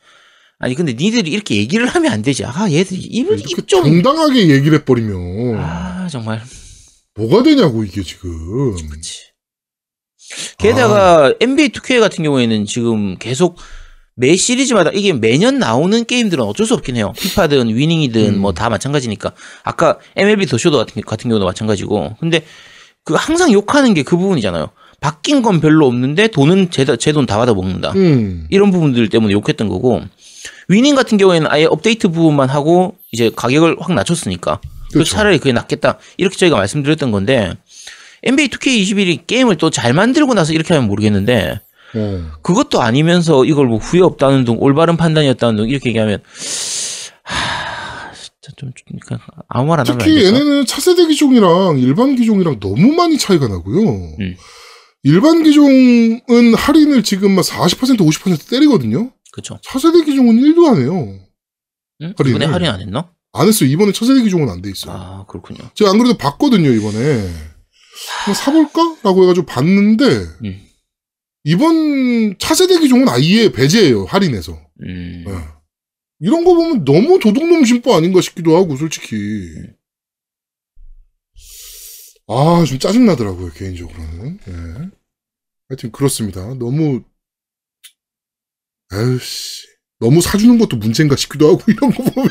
아니 0.58 0.74
근데 0.74 0.92
니들이 0.94 1.30
이렇게 1.30 1.54
얘기를 1.56 1.86
하면 1.86 2.10
안 2.12 2.22
되지. 2.22 2.44
아 2.44 2.66
얘들이 2.70 3.00
입을 3.00 3.38
이렇게 3.38 3.54
입좀 3.58 3.84
당당하게 3.84 4.48
얘기를 4.48 4.78
해버리면 4.80 5.56
아 5.60 6.08
정말. 6.10 6.42
뭐가 7.14 7.42
되냐고, 7.42 7.82
이게 7.84 8.02
지금. 8.02 8.76
그치. 8.90 9.22
게다가 10.58 11.34
NBA 11.40 11.70
2K 11.70 12.00
같은 12.00 12.22
경우에는 12.24 12.64
지금 12.64 13.16
계속 13.18 13.56
매 14.20 14.34
시리즈마다 14.34 14.90
이게 14.92 15.12
매년 15.12 15.58
나오는 15.60 16.04
게임들은 16.04 16.42
어쩔 16.42 16.66
수 16.66 16.74
없긴 16.74 16.96
해요. 16.96 17.12
피파든 17.16 17.68
위닝이든 17.74 18.34
음. 18.34 18.38
뭐다 18.40 18.68
마찬가지니까. 18.68 19.32
아까 19.62 19.98
MLB 20.16 20.46
더 20.46 20.58
쇼도 20.58 20.76
같은, 20.76 21.00
같은 21.02 21.30
경우도 21.30 21.46
마찬가지고. 21.46 22.16
근데 22.18 22.42
그 23.04 23.14
항상 23.14 23.52
욕하는 23.52 23.94
게 23.94 24.02
그 24.02 24.16
부분이잖아요. 24.16 24.70
바뀐 25.00 25.40
건 25.42 25.60
별로 25.60 25.86
없는데 25.86 26.26
돈은 26.28 26.70
제 26.72 26.84
돈 26.84 27.26
다 27.26 27.38
받아 27.38 27.54
먹는다. 27.54 27.92
음. 27.92 28.46
이런 28.50 28.72
부분들 28.72 29.08
때문에 29.08 29.32
욕했던 29.32 29.68
거고 29.68 30.02
위닝 30.66 30.96
같은 30.96 31.16
경우에는 31.16 31.46
아예 31.48 31.64
업데이트 31.66 32.08
부분만 32.08 32.48
하고 32.48 32.96
이제 33.12 33.30
가격을 33.34 33.76
확 33.78 33.92
낮췄으니까 33.94 34.60
그. 34.92 35.04
차라리 35.04 35.38
그게 35.38 35.52
낫겠다 35.52 35.98
이렇게 36.16 36.36
저희가 36.36 36.56
말씀드렸던 36.56 37.12
건데 37.12 37.54
NBA 38.24 38.48
2K21이 38.48 39.26
게임을 39.28 39.56
또 39.58 39.70
잘 39.70 39.92
만들고 39.92 40.34
나서 40.34 40.52
이렇게 40.52 40.74
하면 40.74 40.88
모르겠는데 40.88 41.60
어. 41.94 42.32
그것도 42.42 42.80
아니면서 42.82 43.44
이걸 43.44 43.66
뭐 43.66 43.78
후회 43.78 44.02
없다는 44.02 44.44
등 44.44 44.56
올바른 44.60 44.96
판단이었다는 44.96 45.56
등 45.56 45.68
이렇게 45.68 45.88
얘기하면 45.90 46.22
하 47.22 48.12
진짜 48.12 48.52
좀, 48.56 48.70
좀 48.74 48.98
그냥 49.06 49.20
아무 49.48 49.66
말 49.68 49.80
안 49.80 49.86
하면 49.86 50.00
안 50.00 50.06
특히? 50.06 50.24
얘네는 50.24 50.66
차세대 50.66 51.06
기종이랑 51.06 51.78
일반 51.78 52.14
기종이랑 52.16 52.60
너무 52.60 52.92
많이 52.92 53.16
차이가 53.18 53.48
나고요. 53.48 53.80
음. 54.20 54.36
일반 55.04 55.42
기종은 55.42 56.54
할인을 56.56 57.02
지금 57.02 57.32
막 57.32 57.42
40% 57.44 57.98
50% 58.00 58.50
때리거든요. 58.50 59.10
그쵸 59.32 59.58
차세대 59.62 60.04
기종은 60.04 60.36
1도 60.36 60.66
안 60.68 60.80
해요. 60.82 61.18
응? 62.02 62.14
할인을. 62.16 62.36
이번에 62.42 62.52
할인 62.52 62.68
안 62.68 62.80
했나? 62.80 63.10
안 63.32 63.46
했어요. 63.46 63.68
이번에 63.70 63.92
차세대 63.92 64.22
기종은 64.22 64.48
안 64.50 64.60
돼 64.62 64.70
있어요. 64.70 64.94
아 64.96 65.24
그렇군요 65.28 65.60
제가 65.74 65.90
안 65.90 65.98
그래도 65.98 66.16
봤거든요, 66.18 66.68
이번에. 66.70 67.30
한번 68.24 68.34
사볼까? 68.34 68.96
라고 69.02 69.22
해가지고 69.24 69.46
봤는데, 69.46 70.04
음. 70.44 70.60
이번 71.48 72.36
차세대 72.38 72.78
기종은 72.80 73.08
아예 73.08 73.50
배제예요 73.50 74.04
할인해서. 74.04 74.52
음. 74.82 75.24
예. 75.26 75.32
이런 76.20 76.44
거 76.44 76.54
보면 76.54 76.84
너무 76.84 77.18
도둑놈 77.18 77.64
심보 77.64 77.94
아닌가 77.94 78.20
싶기도 78.20 78.54
하고 78.54 78.76
솔직히. 78.76 79.16
아 82.26 82.62
좀 82.66 82.78
짜증 82.78 83.06
나더라고요 83.06 83.50
개인적으로는. 83.52 84.38
예. 84.46 84.90
하여튼 85.70 85.90
그렇습니다. 85.90 86.52
너무 86.54 87.02
에휴씨 88.92 89.66
너무 90.00 90.20
사주는 90.20 90.58
것도 90.58 90.76
문제인가 90.76 91.16
싶기도 91.16 91.48
하고 91.48 91.62
이런 91.72 91.90
거 91.92 92.02
보면 92.04 92.30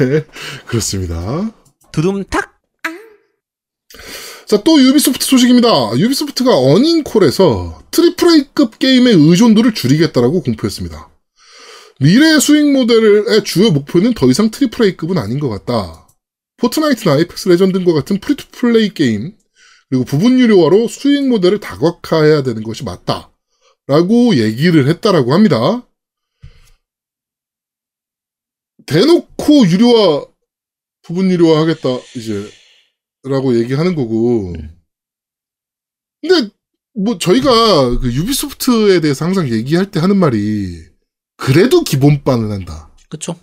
네 0.00 0.26
그렇습니다. 0.66 1.54
두둠탁. 1.92 2.60
자, 4.46 4.62
또 4.62 4.80
유비소프트 4.80 5.24
소식입니다. 5.24 5.96
유비소프트가 5.96 6.56
어닝콜에서 6.56 7.84
트리플 7.90 8.30
A급 8.34 8.78
게임의 8.78 9.14
의존도를 9.14 9.72
줄이겠다라고 9.72 10.42
공표했습니다. 10.42 11.08
미래 12.00 12.38
수익 12.38 12.70
모델의 12.72 13.44
주요 13.44 13.70
목표는 13.70 14.14
더 14.14 14.28
이상 14.28 14.50
triple 14.50 14.84
A급은 14.86 15.18
아닌 15.18 15.38
것 15.38 15.48
같다. 15.48 16.08
포트나이트나 16.58 17.16
에이펙스 17.18 17.48
레전드와 17.48 17.92
같은 17.92 18.20
free 18.20 18.37
to 18.37 18.46
play 18.52 18.92
게임, 18.92 19.34
그리고 19.88 20.04
부분 20.04 20.38
유료화로 20.38 20.88
수익 20.88 21.28
모델을 21.28 21.60
다각화해야 21.60 22.42
되는 22.42 22.62
것이 22.62 22.84
맞다. 22.84 23.30
라고 23.86 24.36
얘기를 24.36 24.86
했다라고 24.88 25.34
합니다. 25.34 25.86
대놓고 28.86 29.66
유료화, 29.66 30.24
부분 31.02 31.30
유료화 31.30 31.60
하겠다, 31.60 31.88
이제, 32.16 32.48
라고 33.24 33.58
얘기하는 33.58 33.94
거고. 33.94 34.54
근데, 36.20 36.50
뭐, 36.94 37.18
저희가 37.18 37.98
그 37.98 38.12
유비소프트에 38.12 39.00
대해서 39.00 39.24
항상 39.24 39.48
얘기할 39.48 39.90
때 39.90 40.00
하는 40.00 40.16
말이, 40.16 40.78
그래도 41.36 41.82
기본반을 41.82 42.50
한다. 42.50 42.94
그쵸? 43.08 43.36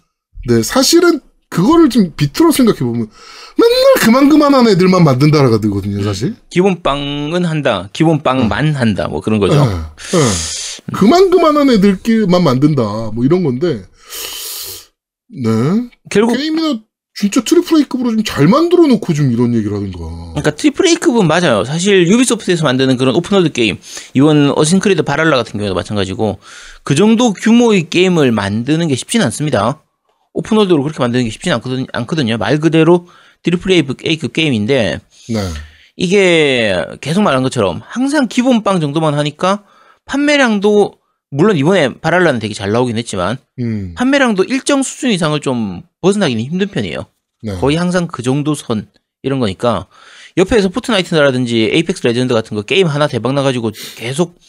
네, 0.48 0.64
사실은 0.64 1.20
그거를 1.50 1.90
좀 1.90 2.14
비틀어 2.16 2.52
생각해 2.52 2.80
보면, 2.80 3.10
맨날 3.58 3.94
그만 4.02 4.30
그만한 4.30 4.68
애들만 4.68 5.04
만든다라가 5.04 5.60
되거든요, 5.62 6.04
사실. 6.04 6.36
기본빵은 6.50 7.46
한다. 7.46 7.90
기본빵만 7.92 8.76
한다. 8.76 9.08
뭐 9.08 9.20
그런 9.22 9.40
거죠. 9.40 9.56
예, 9.56 10.18
예. 10.18 10.94
그만 10.94 11.30
그만한 11.30 11.70
애들끼리만 11.70 12.44
만든다. 12.44 13.12
뭐 13.14 13.26
이런 13.26 13.44
건데, 13.44 13.86
네. 15.44 15.90
결국 16.10 16.38
게임이나 16.38 16.82
진짜 17.20 17.42
triple 17.42 17.80
A급으로 17.80 18.12
좀 18.12 18.24
잘 18.24 18.48
만들어 18.48 18.88
놓고 18.88 19.14
좀 19.14 19.32
이런 19.32 19.54
얘기를 19.54 19.76
하든가. 19.76 19.98
그러니까 19.98 20.52
triple 20.52 20.88
A급은 20.88 21.28
맞아요. 21.28 21.66
사실 21.66 22.08
유비소프트에서 22.08 22.64
만드는 22.64 22.96
그런 22.96 23.14
open 23.14 23.31
world 23.31 23.52
게임, 23.52 23.78
이번 24.14 24.54
어쌔신 24.58 24.82
크리드 24.82 25.04
발할라 25.04 25.36
같은 25.36 25.60
경우도 25.60 25.76
마찬가지고 25.76 26.40
그 26.84 26.96
정도 26.96 27.34
규모의 27.34 27.90
게임을 27.90 28.32
만드는 28.32 28.88
게 28.88 28.96
쉽진 28.96 29.22
않습니다. 29.24 29.84
open 30.34 30.51
world로 30.51 30.82
그렇게 30.82 31.00
만드는 31.00 31.26
게 31.26 31.30
쉽진 31.30 31.52
않거든, 31.54 31.88
않거든요. 31.92 32.38
말 32.38 32.58
그대로 32.60 33.08
triple 33.44 33.72
A급 34.06 34.32
게임인데 34.32 35.02
네. 35.30 35.40
이게 35.98 36.78
계속 37.02 37.24
말한 37.24 37.44
것처럼 37.44 37.82
항상 37.86 38.28
기본빵 38.30 38.80
정도만 38.80 39.16
하니까 39.16 39.64
판매량도 40.06 40.99
물론 41.32 41.58
이번에 41.58 41.94
발할라는 41.94 42.40
되게 42.40 42.54
잘 42.54 42.72
나오긴 42.72 42.98
했지만 42.98 43.38
음. 43.60 43.94
판매량도 43.96 44.46
일정 44.46 44.82
수준 44.82 45.12
이상을 45.12 45.40
좀 45.42 45.84
벗어나기는 46.02 46.44
힘든 46.44 46.68
편이에요. 46.68 47.06
네. 47.44 47.56
거의 47.56 47.78
항상 47.78 48.08
그 48.08 48.24
정도 48.24 48.56
선 48.56 48.88
이런 49.22 49.40
거니까 49.40 49.88
옆에서 50.38 50.70
포트나이트라든지 50.70 51.70
에이펙스 51.74 52.06
레전드 52.08 52.34
같은 52.34 52.56
거 52.56 52.62
게임 52.62 52.88
하나 52.88 53.08
대박 53.08 53.34
나가지고 53.34 53.72
계속 53.98 54.40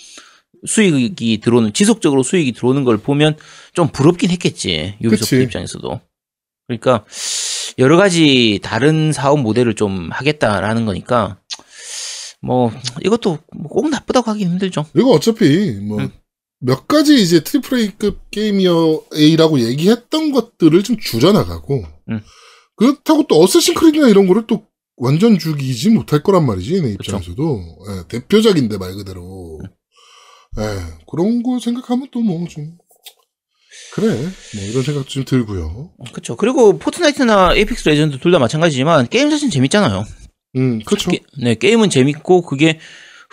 수익이 0.67 1.41
들어오는 1.41 1.73
지속적으로 1.73 2.23
수익이 2.23 2.53
들어오는 2.53 2.85
걸 2.85 2.99
보면 2.99 3.37
좀 3.73 3.89
부럽긴 3.89 4.31
했겠지 4.31 4.97
유비소프트 5.01 5.37
그치. 5.37 5.43
입장에서도 5.43 6.01
그러니까 6.67 7.05
여러 7.79 7.97
가지 7.97 8.61
다른 8.63 9.13
사업 9.13 9.41
모델을 9.41 9.75
좀 9.75 10.11
하겠다라는 10.13 10.87
거니까 10.87 11.39
뭐 12.43 12.73
이것도 13.03 13.39
꼭 13.69 13.91
나쁘다고 13.91 14.31
하긴 14.31 14.51
힘들죠. 14.51 14.87
그리고 14.93 15.13
어차피 15.13 15.73
뭐 15.81 15.99
음. 15.99 16.11
몇 16.61 16.87
가지 16.87 17.21
이제 17.21 17.41
triple 17.43 17.79
A급 17.79 18.31
게임이어 18.31 19.05
A라고 19.17 19.61
얘기했던 19.61 20.31
것들을 20.33 20.83
좀 20.83 20.99
줄여나가고 20.99 21.83
음. 22.11 22.21
그렇다고 22.77 23.27
또 23.29 23.41
어쌔신 23.43 23.75
크리드나 23.75 24.09
이런 24.09 24.27
거를 24.27 24.47
또 24.47 24.65
완전 24.97 25.39
죽이지 25.39 25.89
못할 25.91 26.23
거란 26.23 26.45
말이지 26.47 26.83
내 26.83 26.93
입장에서도 26.93 27.61
예, 27.89 28.09
대표작인데 28.09 28.77
말 28.79 28.95
그대로 28.95 29.59
예, 30.59 30.63
그런 31.11 31.43
거 31.43 31.59
생각하면 31.59 32.09
또 32.11 32.21
뭐 32.21 32.47
좀 32.49 32.77
그래 33.95 34.09
뭐 34.55 34.65
이런 34.65 34.83
생각 34.83 35.07
좀 35.09 35.25
들고요. 35.25 35.93
그렇죠. 36.13 36.37
그리고 36.37 36.79
포트나이트나 36.79 37.55
에이펙스 37.55 37.89
레전드 37.89 38.19
둘 38.19 38.31
다 38.33 38.39
마찬가지지만 38.39 39.09
게임 39.09 39.31
자체는 39.31 39.51
재밌잖아요. 39.51 40.05
음 40.57 40.81
그렇죠. 40.85 41.11
게, 41.11 41.21
네, 41.41 41.55
게임은 41.55 41.89
재밌고 41.91 42.43
그게 42.43 42.75
그 42.75 42.81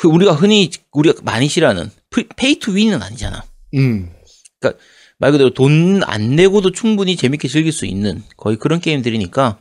우리가 0.05 0.33
흔히 0.33 0.69
우리가 0.91 1.21
많이 1.23 1.47
싫어하는 1.47 1.89
pay 2.35 2.59
to 2.59 2.75
win은 2.75 3.01
아니잖아. 3.01 3.43
음 3.73 4.52
말 4.52 5.31
그대로 5.31 5.53
돈 5.53 6.01
안 6.05 6.35
내고도 6.35 6.71
충분히 6.71 7.15
재밌게 7.15 7.47
즐길 7.47 7.71
수 7.71 7.85
있는 7.85 8.23
거의 8.37 8.57
그런 8.57 8.79
게임들이니까 8.79 9.59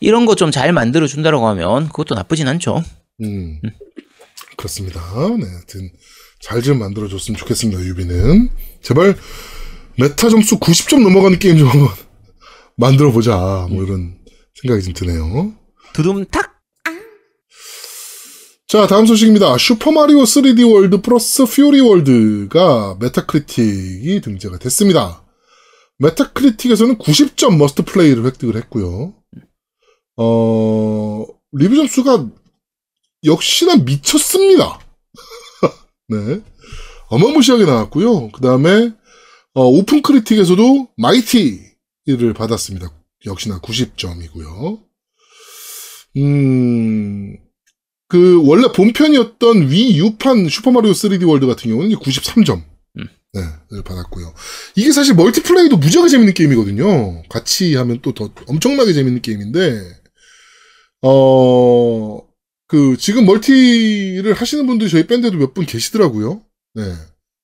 이런 0.00 0.26
거 0.26 0.34
좀 0.34 0.50
잘 0.50 0.72
만들어 0.72 1.06
준다라고 1.06 1.46
하면 1.48 1.86
그것도 1.88 2.14
나쁘진 2.14 2.48
않죠. 2.48 2.82
음. 3.22 3.60
그렇습니다. 4.56 5.00
네, 5.38 5.46
하여튼 5.46 5.90
잘 6.42 6.60
좀 6.62 6.78
만들어 6.78 7.08
줬으면 7.08 7.38
좋겠습니다. 7.38 7.80
유비는 7.82 8.50
제발 8.82 9.16
메타 9.98 10.28
점수 10.28 10.58
90점 10.58 11.02
넘어가는 11.02 11.38
게임 11.38 11.58
좀 11.58 11.68
한번 11.68 11.88
만들어 12.76 13.10
보자. 13.12 13.66
뭐 13.70 13.82
이런 13.84 14.18
생각이 14.62 14.82
좀 14.84 14.92
드네요. 14.94 15.54
두둠탁 15.92 16.49
자, 18.70 18.86
다음 18.86 19.04
소식입니다. 19.04 19.58
슈퍼마리오 19.58 20.18
3D 20.18 20.72
월드 20.72 21.00
플러스 21.00 21.44
퓨리 21.44 21.80
월드가 21.80 22.98
메타크리틱에 23.00 24.20
등재가 24.20 24.60
됐습니다. 24.60 25.26
메타크리틱에서는 25.98 26.98
90점 26.98 27.56
must 27.56 27.84
play를 27.84 28.24
획득을 28.26 28.54
했고요. 28.54 29.12
어, 30.18 31.26
리뷰 31.50 31.74
점수가 31.74 32.30
역시나 33.24 33.78
미쳤습니다. 33.78 34.78
네. 36.06 36.40
어마무시하게 37.08 37.64
나왔고요. 37.64 38.30
그 38.30 38.40
다음에, 38.40 38.92
어, 39.52 39.64
오픈 39.64 40.00
크리틱에서도 40.00 40.90
Mighty를 40.96 42.34
받았습니다. 42.36 42.88
역시나 43.26 43.60
90점이고요. 43.62 44.80
음, 46.18 47.36
그 48.10 48.44
원래 48.44 48.66
본편이었던 48.72 49.70
Wii 49.70 49.96
U판 50.00 50.48
슈퍼마리오 50.48 50.90
3D 50.90 51.28
월드 51.28 51.46
같은 51.46 51.70
경우는 51.70 51.94
93점. 51.96 52.64
음. 52.98 53.06
네, 53.32 53.40
를 53.70 53.84
받았고요. 53.84 54.34
이게 54.74 54.90
사실 54.90 55.14
multiplay도 55.14 55.76
무지하게 55.76 56.08
재밌는 56.10 56.34
게임이거든요. 56.34 57.22
같이 57.28 57.76
하면 57.76 58.00
또 58.02 58.12
더 58.12 58.28
엄청나게 58.48 58.92
재밌는 58.92 59.22
게임인데, 59.22 59.80
어, 61.02 62.20
그, 62.66 62.96
지금 62.98 63.24
멀티를 63.26 64.32
하시는 64.34 64.66
분들이 64.66 64.90
저희 64.90 65.06
밴드에도 65.06 65.36
몇 65.38 65.54
분 65.54 65.64
계시더라고요. 65.64 66.42
네. 66.74 66.92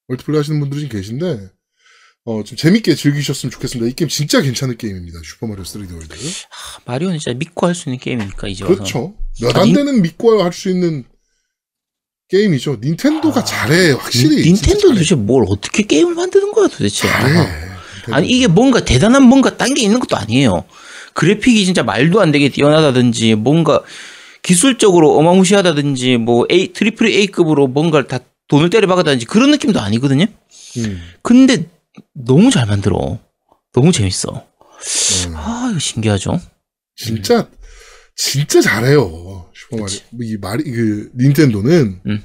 multiplay 0.08 0.38
하시는 0.38 0.58
분들이 0.60 0.80
좀 0.82 0.90
계신데, 0.90 1.48
어, 2.28 2.42
좀 2.42 2.56
재밌게 2.56 2.96
즐기셨으면 2.96 3.52
좋겠습니다. 3.52 3.88
이 3.88 3.94
게임 3.94 4.08
진짜 4.08 4.40
괜찮은 4.42 4.76
게임입니다. 4.76 5.20
슈퍼마리오 5.24 5.62
3D 5.64 5.94
월드. 5.94 6.12
아, 6.14 6.80
마리오는 6.84 7.18
진짜 7.20 7.38
믿고 7.38 7.66
할 7.66 7.74
수 7.74 7.88
있는 7.88 8.00
게임이니까 8.00 8.48
이제 8.48 8.64
와서 8.64 8.74
그렇죠. 8.74 9.14
몇 9.40 9.56
아, 9.56 9.60
안 9.60 9.66
닌- 9.66 9.74
되는 9.76 10.02
믿고 10.02 10.42
할 10.42 10.52
수 10.52 10.68
있는 10.68 11.04
게임이죠. 12.28 12.78
닌텐도가 12.82 13.44
잘해, 13.44 13.92
확실히. 13.92 14.36
닌- 14.42 14.54
닌텐도 14.54 14.88
도대체 14.88 15.14
뭘 15.14 15.44
어떻게 15.48 15.84
게임을 15.84 16.14
만드는 16.14 16.50
거야 16.50 16.66
도대체 16.66 17.06
잘해. 17.06 17.38
아. 17.38 17.76
아니 18.16 18.28
이게 18.28 18.46
뭔가 18.48 18.84
대단한 18.84 19.22
뭔가 19.24 19.56
딴 19.56 19.74
게 19.74 19.82
있는 19.82 19.98
것도 19.98 20.16
아니에요 20.16 20.64
그래픽이 21.14 21.64
진짜 21.64 21.82
말도 21.82 22.20
안 22.20 22.30
되게 22.30 22.48
뛰어나다든지 22.50 23.34
뭔가 23.34 23.82
기술적으로 24.42 25.16
어마무시하다든지 25.18 26.18
뭐 26.18 26.46
A 26.52 26.72
triple 26.72 27.08
A급으로 27.08 27.66
뭔가를 27.66 28.06
다 28.06 28.20
돈을 28.46 28.70
때려 28.70 28.86
박았다든지 28.86 29.26
그런 29.26 29.50
느낌도 29.50 29.80
아니거든요 29.80 30.26
음, 30.76 31.02
근데 31.22 31.66
너무 32.12 32.50
잘 32.50 32.66
만들어 32.66 33.18
너무 33.72 33.92
재밌어 33.92 34.44
네. 35.28 35.32
아 35.34 35.68
이거 35.70 35.78
신기하죠 35.78 36.40
진짜, 36.96 37.48
진짜 38.16 38.60
잘해요. 38.60 39.50
슈퍼마리오. 39.54 39.86
그치. 39.86 40.04
이 40.22 40.36
말이, 40.38 40.64
그, 40.64 41.10
닌텐도는 41.14 42.00
음. 42.06 42.24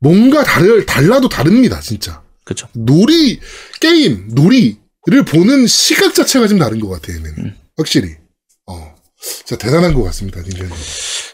뭔가 0.00 0.44
다르, 0.44 0.84
달라도 0.84 1.28
다릅니다, 1.28 1.80
진짜. 1.80 2.22
그렇죠 2.44 2.68
놀이, 2.74 3.40
게임, 3.80 4.28
놀이를 4.32 5.24
보는 5.26 5.66
시각 5.66 6.14
자체가 6.14 6.46
좀 6.46 6.58
다른 6.58 6.78
것 6.80 6.88
같아요, 6.88 7.16
얘는. 7.16 7.34
음. 7.38 7.56
확실히. 7.76 8.14
어. 8.66 8.94
진짜 9.20 9.56
대단한 9.56 9.94
것 9.94 10.02
같습니다, 10.04 10.40
닌텐도. 10.42 10.74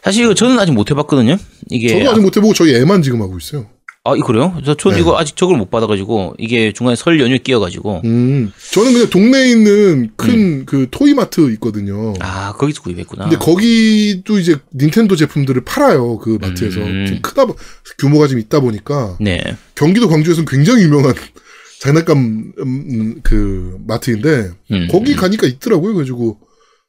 사실 0.03 0.23
이거 0.23 0.33
저는 0.33 0.57
아직 0.59 0.71
못 0.71 0.91
해봤거든요 0.91 1.37
이게 1.69 1.89
저도 1.89 2.11
아직 2.11 2.21
못 2.21 2.37
해보고 2.37 2.53
저희 2.53 2.75
애만 2.75 3.01
지금 3.01 3.21
하고 3.21 3.37
있어요. 3.37 3.69
아, 4.07 4.15
이 4.15 4.19
그래요? 4.19 4.55
저, 4.63 4.75
전 4.75 4.93
네. 4.93 4.99
이거 4.99 5.17
아직 5.17 5.35
저걸 5.35 5.57
못 5.57 5.71
받아가지고 5.71 6.35
이게 6.37 6.71
중간에 6.71 6.95
설 6.95 7.19
연휴 7.19 7.39
끼어가지고 7.39 8.01
음, 8.05 8.51
저는 8.71 8.93
그냥 8.93 9.09
동네에 9.09 9.49
있는 9.49 10.11
큰그 10.15 10.87
토이마트 10.91 11.49
있거든요. 11.53 12.11
음. 12.11 12.15
아 12.19 12.53
거기서 12.53 12.83
구입했구나. 12.83 13.23
근데 13.29 13.37
거기도 13.37 14.37
이제 14.39 14.57
닌텐도 14.75 15.15
제품들을 15.15 15.63
팔아요. 15.65 16.19
그 16.19 16.37
마트에서. 16.39 16.81
음. 16.81 17.05
좀 17.07 17.21
크다, 17.21 17.45
보- 17.45 17.55
규모가 17.97 18.27
좀 18.27 18.37
있다 18.39 18.59
보니까. 18.59 19.17
네. 19.19 19.41
경기도 19.73 20.07
광주에서는 20.07 20.47
굉장히 20.47 20.83
유명한 20.83 21.13
장난감 21.81 22.53
음, 22.59 23.19
그 23.23 23.77
마트인데 23.87 24.51
음. 24.71 24.87
거기 24.91 25.15
가니까 25.15 25.47
있더라고요. 25.47 25.93
그래가지고 25.93 26.39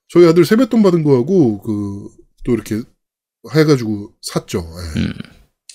저희 0.08 0.26
아들 0.28 0.44
세뱃돈 0.44 0.82
받은 0.82 1.02
거하고 1.02 1.62
그 1.62 2.08
또 2.44 2.52
이렇게 2.54 2.80
해가지고 3.56 4.10
샀죠. 4.22 4.64
예. 4.98 5.02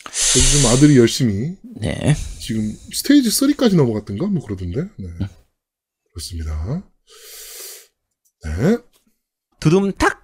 좀 0.03 0.71
아들이 0.71 0.97
열심히 0.97 1.57
네. 1.79 2.15
지금 2.39 2.73
스테이지 2.93 3.29
3까지 3.29 3.75
넘어갔던가 3.75 4.27
뭐 4.27 4.43
그러던데. 4.43 4.81
네. 4.97 5.07
그렇습니다. 6.13 6.83
네. 8.43 8.77
두둠탁. 9.59 10.21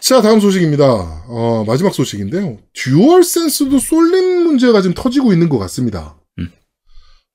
자, 0.00 0.22
다음 0.22 0.38
소식입니다. 0.38 0.84
어, 1.26 1.64
마지막 1.66 1.92
소식인데요. 1.92 2.58
듀얼 2.74 3.24
센스도 3.24 3.80
쏠림 3.80 4.44
문제가 4.44 4.80
지금 4.80 4.94
터지고 4.94 5.32
있는 5.32 5.48
것 5.48 5.58
같습니다. 5.58 6.20
음. 6.38 6.48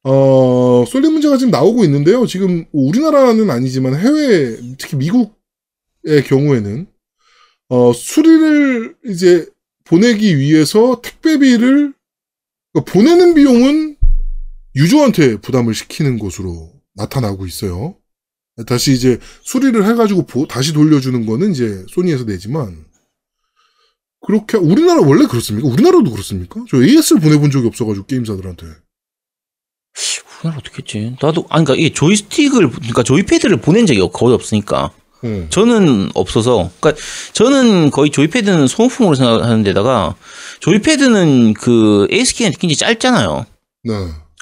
어, 0.03 0.85
쏠림 0.87 1.11
문제가 1.11 1.35
지금 1.35 1.51
나오고 1.51 1.83
있는데요. 1.83 2.25
지금 2.25 2.65
우리나라는 2.71 3.49
아니지만 3.49 3.95
해외, 3.95 4.57
특히 4.77 4.95
미국의 4.95 6.23
경우에는, 6.27 6.87
어, 7.71 7.93
수리를 7.93 8.97
이제 9.05 9.47
보내기 9.85 10.37
위해서 10.37 10.99
택배비를, 11.01 11.93
그러니까 12.73 12.91
보내는 12.93 13.33
비용은 13.33 13.95
유저한테 14.75 15.37
부담을 15.37 15.73
시키는 15.73 16.19
것으로 16.19 16.73
나타나고 16.95 17.45
있어요. 17.47 17.95
다시 18.67 18.91
이제 18.91 19.19
수리를 19.43 19.85
해가지고 19.85 20.25
보- 20.25 20.47
다시 20.47 20.73
돌려주는 20.73 21.25
거는 21.25 21.51
이제 21.51 21.85
소니에서 21.89 22.25
내지만 22.25 22.83
그렇게 24.19 24.57
우리나라 24.57 24.99
원래 25.01 25.25
그렇습니까? 25.25 25.65
우리나라도 25.69 26.11
그렇습니까? 26.11 26.65
저 26.69 26.83
AS를 26.83 27.21
보내본 27.21 27.51
적이 27.51 27.67
없어가지고 27.67 28.05
게임사들한테 28.05 28.65
우리나라 30.41 30.59
어떻게 30.59 30.79
했지? 30.79 31.15
나도 31.21 31.45
아니 31.49 31.63
그러니까 31.63 31.75
이 31.75 31.93
조이스틱을 31.93 32.69
그러니까 32.69 33.03
조이패드를 33.03 33.61
보낸 33.61 33.85
적이 33.85 34.01
거의 34.11 34.35
없으니까 34.35 34.93
응. 35.23 35.47
저는 35.49 36.09
없어서 36.13 36.69
그러니까 36.79 37.01
저는 37.33 37.91
거의 37.91 38.09
조이패드는 38.09 38.67
소모품으로 38.67 39.15
생각하는 39.15 39.63
데다가 39.63 40.15
조이패드는 40.61 41.53
그 41.53 42.07
AS키가 42.11 42.49
굉장히 42.51 42.75
짧잖아요. 42.75 43.45
네. 43.83 43.93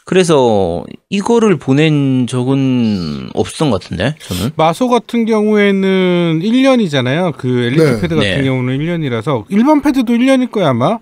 그래서 0.06 0.84
이거를 1.10 1.58
보낸 1.60 2.26
적은 2.26 3.30
없었던 3.36 3.70
것 3.70 3.82
같은데 3.82 4.16
저는 4.22 4.52
마소 4.56 4.90
같은 4.90 5.26
경우에는 5.26 6.40
1년이잖아요. 6.42 7.38
그 7.38 7.48
엘리트 7.66 7.84
네. 7.84 8.02
패드 8.02 8.16
같은 8.16 8.38
네. 8.38 8.44
경우는 8.44 8.78
1년이라서 8.80 9.46
일반 9.50 9.82
패드도 9.82 10.12
1년일 10.14 10.50
거야 10.52 10.70
아마. 10.70 10.98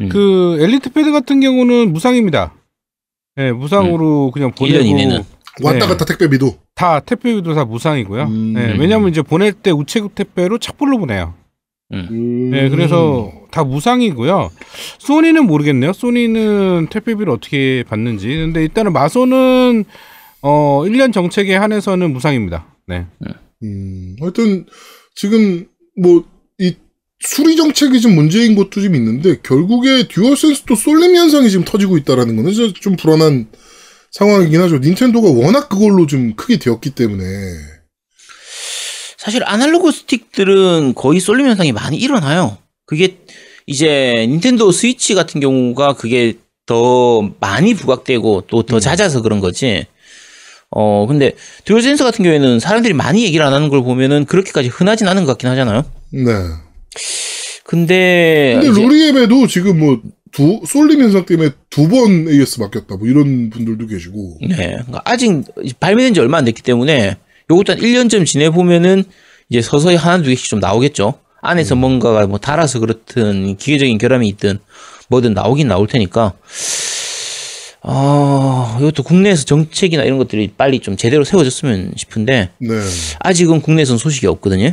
음. 0.00 0.08
그 0.10 0.58
엘리트 0.60 0.92
패드 0.92 1.10
같은 1.10 1.40
경우는 1.40 1.92
무상입니다. 1.92 2.52
예, 3.38 3.52
무상으로 3.52 4.30
그냥 4.32 4.52
보내고 4.52 4.78
1년 4.78 4.82
음. 4.82 4.86
이내는. 4.86 5.24
왔다 5.62 5.78
네. 5.80 5.86
갔다 5.86 6.04
택배비도 6.04 6.54
다 6.80 7.00
택배비도 7.00 7.52
다 7.52 7.66
무상이고요. 7.66 8.22
음. 8.24 8.54
예, 8.56 8.74
왜냐하면 8.78 9.10
이제 9.10 9.20
보낼 9.20 9.52
때 9.52 9.70
우체국 9.70 10.14
택배로 10.14 10.56
착불로 10.56 10.96
보내요. 10.98 11.34
음. 11.92 12.50
네, 12.50 12.70
그래서 12.70 13.30
다 13.50 13.64
무상이고요. 13.64 14.50
소니는 14.98 15.44
모르겠네요. 15.44 15.92
소니는 15.92 16.86
택배비를 16.88 17.30
어떻게 17.30 17.84
받는지. 17.86 18.28
근데 18.28 18.62
일단은 18.62 18.94
마소는 18.94 19.84
어 20.40 20.82
1년 20.86 21.12
정책에 21.12 21.54
한해서는 21.54 22.14
무상입니다. 22.14 22.66
네. 22.86 23.04
음, 23.62 24.16
하여튼 24.20 24.64
지금 25.14 25.66
뭐 26.00 26.24
이 26.60 26.74
수리 27.20 27.56
정책이 27.56 28.00
좀 28.00 28.14
문제인 28.14 28.54
것도 28.54 28.80
좀 28.82 28.94
있는데 28.94 29.38
결국에 29.42 30.08
듀얼 30.08 30.36
센스도 30.36 30.74
쏠림 30.74 31.16
현상이 31.16 31.50
지금 31.50 31.64
터지고 31.64 31.96
있다라는 31.98 32.36
거는 32.36 32.52
좀 32.80 32.96
불안한 32.96 33.48
상황이긴 34.10 34.60
하죠. 34.62 34.78
닌텐도가 34.78 35.30
워낙 35.30 35.68
그걸로 35.68 36.06
좀 36.06 36.34
크게 36.34 36.58
되었기 36.58 36.90
때문에 36.90 37.26
사실 39.18 39.42
아날로그 39.44 39.92
스틱들은 39.92 40.94
거의 40.94 41.20
쏠림 41.20 41.46
현상이 41.46 41.72
많이 41.72 41.96
일어나요. 41.96 42.58
그게 42.86 43.18
이제 43.66 44.26
닌텐도 44.28 44.72
스위치 44.72 45.14
같은 45.14 45.40
경우가 45.40 45.94
그게 45.94 46.34
더 46.66 47.22
많이 47.40 47.74
부각되고 47.74 48.44
또더 48.48 48.80
잦아서 48.80 49.22
그런 49.22 49.40
거지. 49.40 49.86
어 50.70 51.06
근데 51.06 51.34
듀얼 51.64 51.82
센스 51.82 52.04
같은 52.04 52.24
경우에는 52.24 52.60
사람들이 52.60 52.94
많이 52.94 53.24
얘기를 53.24 53.44
안 53.44 53.52
하는 53.52 53.68
걸 53.68 53.82
보면은 53.82 54.24
그렇게까지 54.24 54.68
흔하진 54.68 55.08
않은 55.08 55.24
것 55.24 55.32
같긴 55.32 55.48
하잖아요. 55.50 55.84
네. 56.12 56.32
근데, 57.64 58.58
근데 58.60 58.80
루리웹에도 58.80 59.46
지금 59.46 59.78
뭐 59.78 60.00
두, 60.32 60.60
쏠림 60.66 61.00
현상 61.02 61.26
때문에 61.26 61.50
두 61.70 61.88
번 61.88 62.28
AS 62.28 62.60
맡겼다. 62.60 62.96
뭐 62.96 63.06
이런 63.08 63.50
분들도 63.50 63.86
계시고. 63.86 64.38
네. 64.42 64.56
그러니까 64.56 65.02
아직 65.04 65.42
발매된 65.80 66.14
지 66.14 66.20
얼마 66.20 66.38
안 66.38 66.44
됐기 66.44 66.62
때문에 66.62 67.16
요것도 67.50 67.72
한 67.72 67.80
1년쯤 67.80 68.26
지내보면은 68.26 69.04
이제 69.48 69.60
서서히 69.60 69.96
하나 69.96 70.22
두 70.22 70.28
개씩 70.28 70.48
좀 70.48 70.60
나오겠죠. 70.60 71.14
안에서 71.42 71.74
뭔가가 71.74 72.26
뭐 72.26 72.38
닳아서 72.38 72.78
그렇든 72.80 73.56
기계적인 73.56 73.98
결함이 73.98 74.28
있든 74.28 74.58
뭐든 75.08 75.34
나오긴 75.34 75.68
나올 75.68 75.86
테니까. 75.88 76.34
아, 77.82 78.76
이것도 78.78 79.02
국내에서 79.02 79.44
정책이나 79.44 80.04
이런 80.04 80.18
것들이 80.18 80.52
빨리 80.56 80.80
좀 80.80 80.96
제대로 80.96 81.24
세워졌으면 81.24 81.94
싶은데 81.96 82.50
네. 82.58 82.68
아직은 83.20 83.62
국내에서는 83.62 83.98
소식이 83.98 84.26
없거든요. 84.26 84.72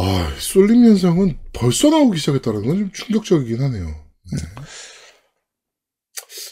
아, 0.00 0.32
쏠림 0.38 0.84
현상은 0.84 1.36
벌써 1.52 1.90
나오기 1.90 2.18
시작했다는 2.18 2.62
건 2.64 2.78
좀 2.78 2.90
충격적이긴 2.92 3.60
하네요. 3.62 3.86
네. 3.86 4.38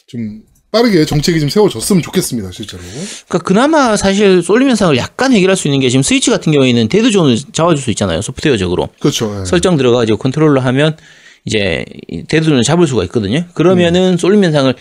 좀 0.09 0.43
빠르게 0.73 1.05
정책이 1.05 1.39
좀 1.41 1.49
세워졌으면 1.49 2.03
좋겠습니다, 2.03 2.51
실제로. 2.51 2.83
그러니까 3.29 3.39
그나마 3.39 3.97
사실 3.97 4.43
쏠림 4.43 4.69
현상을 4.69 4.97
약간 4.97 5.33
해결할 5.33 5.57
수 5.57 5.69
있는 5.69 5.81
게 5.81 5.89
지금 5.89 6.03
스위치 6.03 6.31
같은 6.31 6.53
경우에는 6.53 6.89
dead 6.89 7.11
zone을 7.11 7.37
잡아줄 7.53 7.83
수 7.83 7.91
있잖아요. 7.91 8.21
소프트웨어적으로. 8.21 8.89
그렇죠. 9.01 9.41
예. 9.41 9.45
설정 9.45 9.77
들어가지고 9.77 10.19
컨트롤러 10.19 10.61
하면 10.61 10.97
이제 11.45 11.85
dead 12.29 12.45
zone을 12.47 12.63
잡을 12.65 12.87
수가 12.89 13.05
있거든요. 13.05 13.39
음. 13.39 13.51
그러면은 13.55 14.17
쏠림 14.17 14.43
현상을 14.45 14.75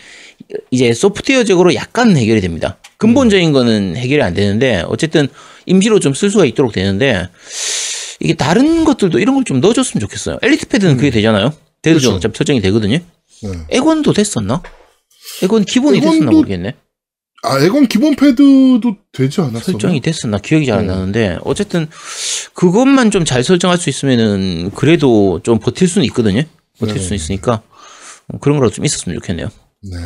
이제 0.72 0.94
소프트웨어적으로 0.94 1.76
약간 1.76 2.18
해결이 2.18 2.42
됩니다. 2.42 2.78
근본적인 2.98 3.52
거는 3.52 3.96
해결이 3.96 4.22
안 4.24 4.34
되는데 4.34 4.84
어쨌든 4.88 5.28
임시로 5.68 6.00
좀 6.00 6.14
쓸 6.14 6.30
수가 6.32 6.46
있도록 6.46 6.74
되는데 6.74 7.30
이게 8.20 8.34
다른 8.34 8.84
것들도 8.86 9.20
이런 9.20 9.36
걸 9.36 9.44
좀 9.44 9.60
넣어줬으면 9.62 10.00
좋겠어요. 10.02 10.38
엘리트 10.42 10.68
패드는 10.68 10.98
그게 10.98 11.10
되잖아요. 11.12 11.48
음. 11.48 11.52
그렇죠. 11.82 12.16
어차피 12.16 12.38
설정이 12.38 12.62
되거든요. 12.62 12.98
네. 13.44 13.52
엑원도 13.70 14.14
됐었나? 14.14 14.62
엑원 15.44 15.66
기본이 15.66 16.00
됐었나 16.00 16.16
엑원도 16.18 16.32
모르겠네. 16.38 16.74
아, 17.44 17.60
엑원 17.60 17.88
기본 17.88 18.16
패드도 18.16 18.82
되지 19.12 19.42
않았어? 19.42 19.60
설정이 19.72 20.02
됐었나 20.02 20.40
기억이 20.40 20.66
잘안 20.66 20.88
네. 20.88 20.94
나는데 20.94 21.38
어쨌든 21.44 21.88
그것만 22.54 23.12
좀 23.12 23.24
잘 23.26 23.44
설정할 23.44 23.78
수 23.78 23.90
있으면은 23.90 24.72
그래도 24.72 25.42
좀 25.44 25.60
버틸 25.60 25.88
수는 25.88 26.06
있거든요. 26.08 26.42
버틸 26.80 26.96
네. 26.96 27.02
수는 27.02 27.16
있으니까 27.18 27.62
어, 28.30 28.40
그런 28.40 28.58
거라도 28.58 28.74
좀 28.74 28.84
있었으면 28.86 29.20
좋겠네요. 29.20 29.50
네, 29.84 29.98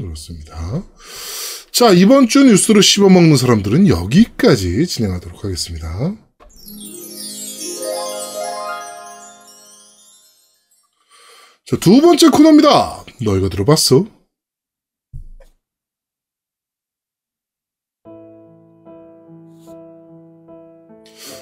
그렇습니다. 0.00 0.82
자, 1.72 1.90
이번 1.90 2.26
주 2.28 2.42
뉴스를 2.44 2.82
씹어먹는 2.82 3.36
사람들은 3.36 3.88
여기까지 3.88 4.86
진행하도록 4.86 5.44
하겠습니다. 5.44 6.14
자, 11.68 11.76
두 11.76 12.00
번째 12.00 12.30
코너입니다. 12.30 13.04
너 13.22 13.36
이거 13.36 13.50
들어봤어? 13.50 14.06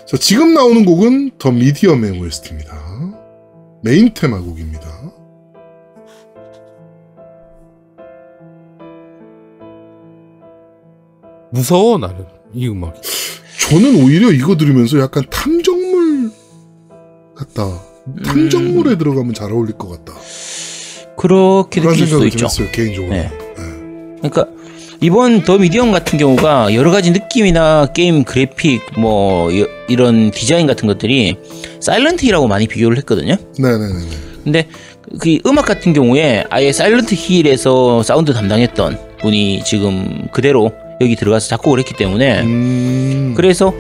자, 0.05 0.17
지금 0.17 0.53
나오는 0.53 0.85
곡은 0.85 1.39
더 1.39 1.53
미디엄의 1.53 2.21
OST입니다. 2.21 2.75
메인 3.85 4.13
테마 4.15 4.41
곡입니다. 4.41 5.13
무서워 11.53 11.99
나는 11.99 12.27
이 12.53 12.67
음악. 12.67 13.01
저는 13.71 14.03
오히려 14.03 14.33
이거 14.33 14.57
들으면서 14.57 14.99
약간 14.99 15.23
탐정물 15.31 16.33
같다. 17.37 17.96
탐정물에 18.25 18.97
들어가면 18.99 19.35
잘 19.35 19.51
어울릴 19.53 19.77
것 19.77 19.89
같다. 19.89 20.19
그렇게 21.17 21.81
느낄 21.81 22.07
수도 22.07 22.27
있죠. 22.27 22.39
좀 22.39 22.47
했어요, 22.49 22.69
개인적으로. 22.73 23.13
네. 23.13 23.23
네. 23.23 23.31
그러니까 24.19 24.47
이번 25.01 25.43
더 25.43 25.59
미디엄 25.59 25.93
같은 25.93 26.19
경우가 26.19 26.75
여러 26.75 26.91
가지 26.91 27.11
느낌이나 27.11 27.87
게임 27.93 28.25
그래픽 28.25 28.83
뭐 28.99 29.51
이- 29.51 29.67
이런 29.89 30.31
디자인 30.31 30.67
같은 30.67 30.87
것들이 30.89 31.37
사일런트 31.81 32.25
힐하고 32.25 32.49
많이 32.49 32.67
비교를 32.67 32.97
했거든요. 32.99 33.37
네네네. 33.59 33.95
근데 34.45 34.67
그 35.21 35.39
음악 35.47 35.67
같은 35.67 35.93
경우에 35.93 36.45
아예 36.51 36.73
사일런트 36.73 37.15
힐에서 37.15 38.03
사운드 38.03 38.33
담당했던 38.33 38.99
분이 39.21 39.63
지금 39.65 40.29
그대로 40.33 40.73
여기 41.01 41.15
들어가서 41.17 41.49
작곡을 41.49 41.79
했기 41.81 41.95
때문에 41.95 42.41
음. 42.43 43.35
그래서 43.37 43.75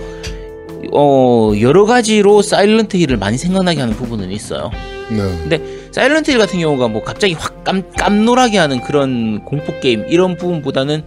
어 0.93 1.53
여러 1.61 1.85
가지로 1.85 2.43
사일런트 2.43 2.97
힐을 2.97 3.17
많이 3.17 3.39
생각나게 3.39 3.81
하는 3.81 3.95
부분은 3.95 4.31
있어요. 4.31 4.71
네. 5.49 5.61
사일런트 5.93 6.31
힐 6.31 6.39
같은 6.39 6.59
경우가 6.61 6.89
뭐 6.89 7.03
갑자기 7.03 7.35
확 7.35 7.63
깜, 7.65 7.83
깜놀하게 7.99 8.59
하는 8.59 8.81
그런 8.81 9.45
공포 9.45 9.79
게임 9.81 10.05
이런 10.09 10.37
부분보다는 10.37 11.03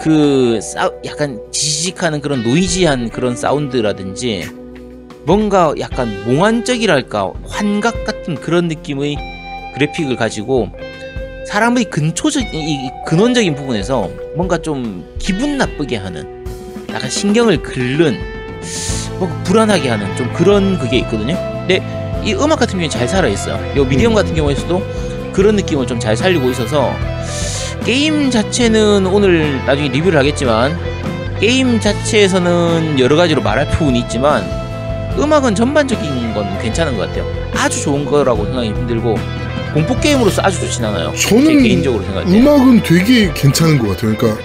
그 0.00 0.60
싸, 0.60 0.90
약간 1.04 1.40
지직하는 1.52 2.20
그런 2.20 2.42
노이지한 2.42 3.10
그런 3.10 3.36
사운드라든지 3.36 4.46
뭔가 5.24 5.74
약간 5.78 6.08
몽환적이랄까 6.26 7.32
환각 7.48 8.04
같은 8.04 8.34
그런 8.36 8.68
느낌의 8.68 9.16
그래픽을 9.74 10.16
가지고 10.16 10.68
사람의 11.46 11.84
근초적 11.84 12.42
이- 12.54 12.58
이 12.58 12.90
근원적인 13.06 13.54
부분에서 13.54 14.10
뭔가 14.36 14.58
좀 14.58 15.04
기분 15.18 15.58
나쁘게 15.58 15.96
하는 15.96 16.44
약간 16.90 17.08
신경을 17.10 17.62
긁는 17.62 18.18
뭐 19.18 19.28
불안하게 19.44 19.88
하는 19.88 20.16
좀 20.16 20.32
그런 20.32 20.78
그게 20.78 20.98
있거든요. 20.98 21.34
근데 21.66 21.82
이 22.24 22.32
음악 22.34 22.58
같은 22.58 22.74
경우에 22.74 22.88
잘 22.88 23.08
살아 23.08 23.28
있어요. 23.28 23.58
요 23.76 23.84
미디엄 23.84 24.14
같은 24.14 24.34
경우에서도 24.34 24.82
그런 25.32 25.56
느낌을 25.56 25.86
좀 25.86 25.98
잘 26.00 26.16
살리고 26.16 26.50
있어서 26.50 26.92
게임 27.84 28.30
자체는 28.30 29.06
오늘 29.06 29.64
나중에 29.66 29.88
리뷰를 29.88 30.18
하겠지만 30.18 30.76
게임 31.40 31.78
자체에서는 31.80 32.98
여러 32.98 33.16
가지로 33.16 33.42
말할 33.42 33.68
부분이 33.70 34.00
있지만 34.00 34.44
음악은 35.18 35.54
전반적인 35.54 36.34
건 36.34 36.58
괜찮은 36.60 36.96
것 36.96 37.08
같아요. 37.08 37.26
아주 37.54 37.80
좋은 37.82 38.04
거라고 38.04 38.44
생각이 38.44 38.68
안 38.68 38.80
들고 38.80 39.16
공포 39.74 39.98
게임으로서 40.00 40.42
아주 40.44 40.60
좋진 40.60 40.84
않아요. 40.84 41.12
저는 41.16 41.44
제 41.44 41.68
개인적으로 41.68 42.02
생각할 42.04 42.30
때. 42.30 42.38
음악은 42.38 42.82
되게 42.82 43.32
괜찮은 43.34 43.78
것 43.78 43.88
같아요. 43.90 44.16
그러니까 44.16 44.40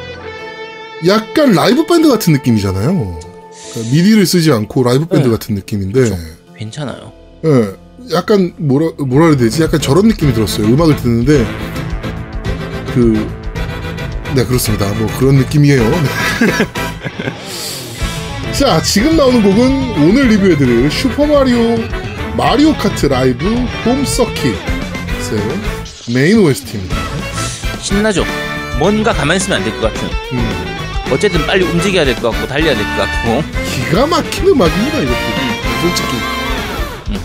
약간 1.08 1.52
라이브 1.54 1.86
밴드 1.86 2.10
같은 2.10 2.34
느낌이잖아요. 2.34 3.20
그러니까 3.74 3.94
미디를 3.96 4.26
쓰지 4.26 4.52
않고 4.52 4.84
라이브 4.84 5.06
밴드 5.08 5.28
네. 5.28 5.32
같은 5.32 5.56
느낌인데, 5.56 5.94
그렇죠. 6.02 6.18
괜찮아요. 6.58 7.12
예, 7.46 7.74
약간 8.16 8.54
뭐라 8.58 8.92
뭐라 8.98 9.28
해야 9.28 9.38
되지? 9.38 9.64
약간 9.64 9.80
저런 9.82 10.08
느낌이 10.08 10.34
들었어요. 10.34 10.68
음악을 10.68 10.96
듣는데 10.98 11.46
그, 12.94 13.28
네 14.36 14.46
그렇습니다. 14.46 14.88
뭐 14.94 15.08
그런 15.20 15.36
느낌이에요. 15.36 15.82
네. 15.90 15.98
자, 18.54 18.82
지금 18.82 19.18
나오는 19.18 19.42
곡은 19.42 20.04
오늘 20.08 20.28
리뷰해드릴 20.30 20.92
슈퍼 20.92 21.26
마리오 21.26 21.78
마리오 22.38 22.74
카트 22.76 23.08
라이브 23.08 23.46
홈 23.86 24.06
서킷의 24.06 24.54
메인 26.14 26.40
OST입니다. 26.40 26.96
신나죠. 27.82 28.24
뭔가 28.80 29.14
가만히 29.14 29.38
있으면 29.38 29.60
안 29.60 29.64
될 29.64 29.72
것 29.82 29.94
같은. 29.94 30.08
음. 30.34 30.64
어쨌든 31.12 31.46
빨리 31.46 31.66
움직여야 31.66 32.06
될 32.06 32.16
것 32.16 32.30
같고 32.32 32.48
달려야 32.48 32.76
될 32.76 32.84
것 32.86 32.98
같고. 32.98 33.63
기가 33.94 34.08
막힌 34.08 34.48
음악입니다 34.48 34.98
이것도 34.98 35.18
솔직히 35.84 36.08
음. 37.12 37.18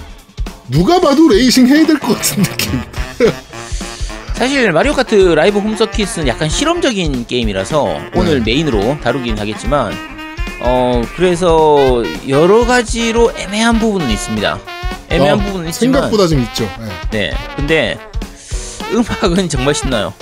누가 0.68 1.00
봐도 1.00 1.26
레이싱 1.26 1.66
해야 1.66 1.86
될 1.86 1.98
것 1.98 2.08
같은 2.14 2.42
느낌 2.42 2.82
사실 4.34 4.70
마리오 4.70 4.92
카트 4.92 5.14
라이브 5.14 5.60
홈 5.60 5.74
서킷은 5.74 6.28
약간 6.28 6.50
실험적인 6.50 7.26
게임이라서 7.26 7.98
오늘 8.14 8.42
메인으로 8.42 8.98
다루긴 9.02 9.38
하겠지만 9.38 9.94
어 10.60 11.02
그래서 11.16 12.04
여러 12.28 12.66
가지로 12.66 13.32
애매한 13.38 13.78
부분은 13.78 14.10
있습니다. 14.10 14.58
애매한 15.08 15.40
어, 15.40 15.42
부분은 15.42 15.70
있지만 15.70 15.94
생각보다 16.02 16.28
좀 16.28 16.40
있죠 16.42 16.68
네. 17.10 17.30
네. 17.30 17.36
근데 17.56 17.98
음악은 18.92 19.48
정말 19.48 19.74
신나요. 19.74 20.12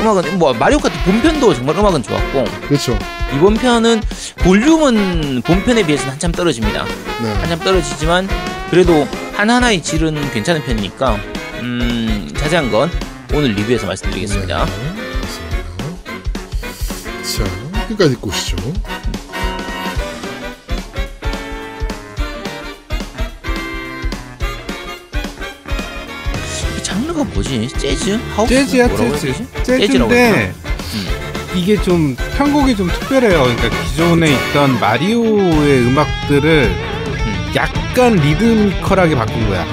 음악은 0.00 0.38
뭐 0.38 0.52
마리오 0.52 0.78
카트 0.78 0.96
본편도 1.04 1.54
정말 1.54 1.76
음악은 1.76 2.02
좋았고 2.02 2.44
그렇죠 2.68 2.98
이번 3.34 3.54
편은 3.54 4.00
볼륨은 4.38 5.42
본편에 5.42 5.84
비해서는 5.84 6.12
한참 6.12 6.32
떨어집니다. 6.32 6.84
네. 7.22 7.32
한참 7.34 7.58
떨어지지만 7.60 8.28
그래도 8.70 9.06
하나하나의 9.34 9.82
질은 9.82 10.30
괜찮은 10.32 10.62
편이니까 10.64 11.18
음 11.60 12.30
자세한 12.36 12.70
건 12.70 12.90
오늘 13.34 13.52
리뷰에서 13.52 13.86
말씀드리겠습니다. 13.86 14.64
네. 14.64 14.72
자 17.22 17.86
끝까지 17.88 18.16
오시죠 18.20 18.56
이 27.18 27.24
장르가 27.24 27.24
뭐지? 27.34 27.68
재즈? 27.76 28.18
하우스? 28.34 28.54
재즈야 28.54 28.96
재즈. 28.96 29.34
재즈인데 29.64 30.52
음. 30.94 31.06
이게 31.54 31.80
좀 31.80 32.16
편곡이 32.36 32.76
좀 32.76 32.88
특별해요. 32.88 33.42
그러니까 33.42 33.68
기존에 33.84 34.30
있던 34.32 34.78
마리오의 34.78 35.80
음악들을 35.86 36.64
음. 36.64 37.52
약간 37.56 38.14
리드미컬하게 38.16 39.16
바꾼 39.16 39.48
거야. 39.48 39.66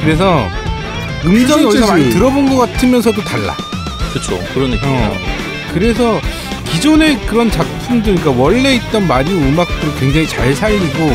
그래서 0.00 0.46
음정이 1.24 1.64
어디서 1.66 1.86
많이. 1.88 2.10
들어본 2.10 2.48
것 2.54 2.56
같으면서도 2.72 3.22
달라. 3.22 3.56
그렇죠. 4.12 4.38
그런 4.54 4.70
느낌이에요. 4.70 5.08
어. 5.08 5.16
그래서 5.74 6.20
기존의 6.66 7.18
그런 7.26 7.50
작품들, 7.50 8.14
그러니까 8.14 8.42
원래 8.42 8.74
있던 8.74 9.06
마리오 9.08 9.36
음악들을 9.36 9.94
굉장히 9.98 10.28
잘 10.28 10.54
살리고 10.54 11.12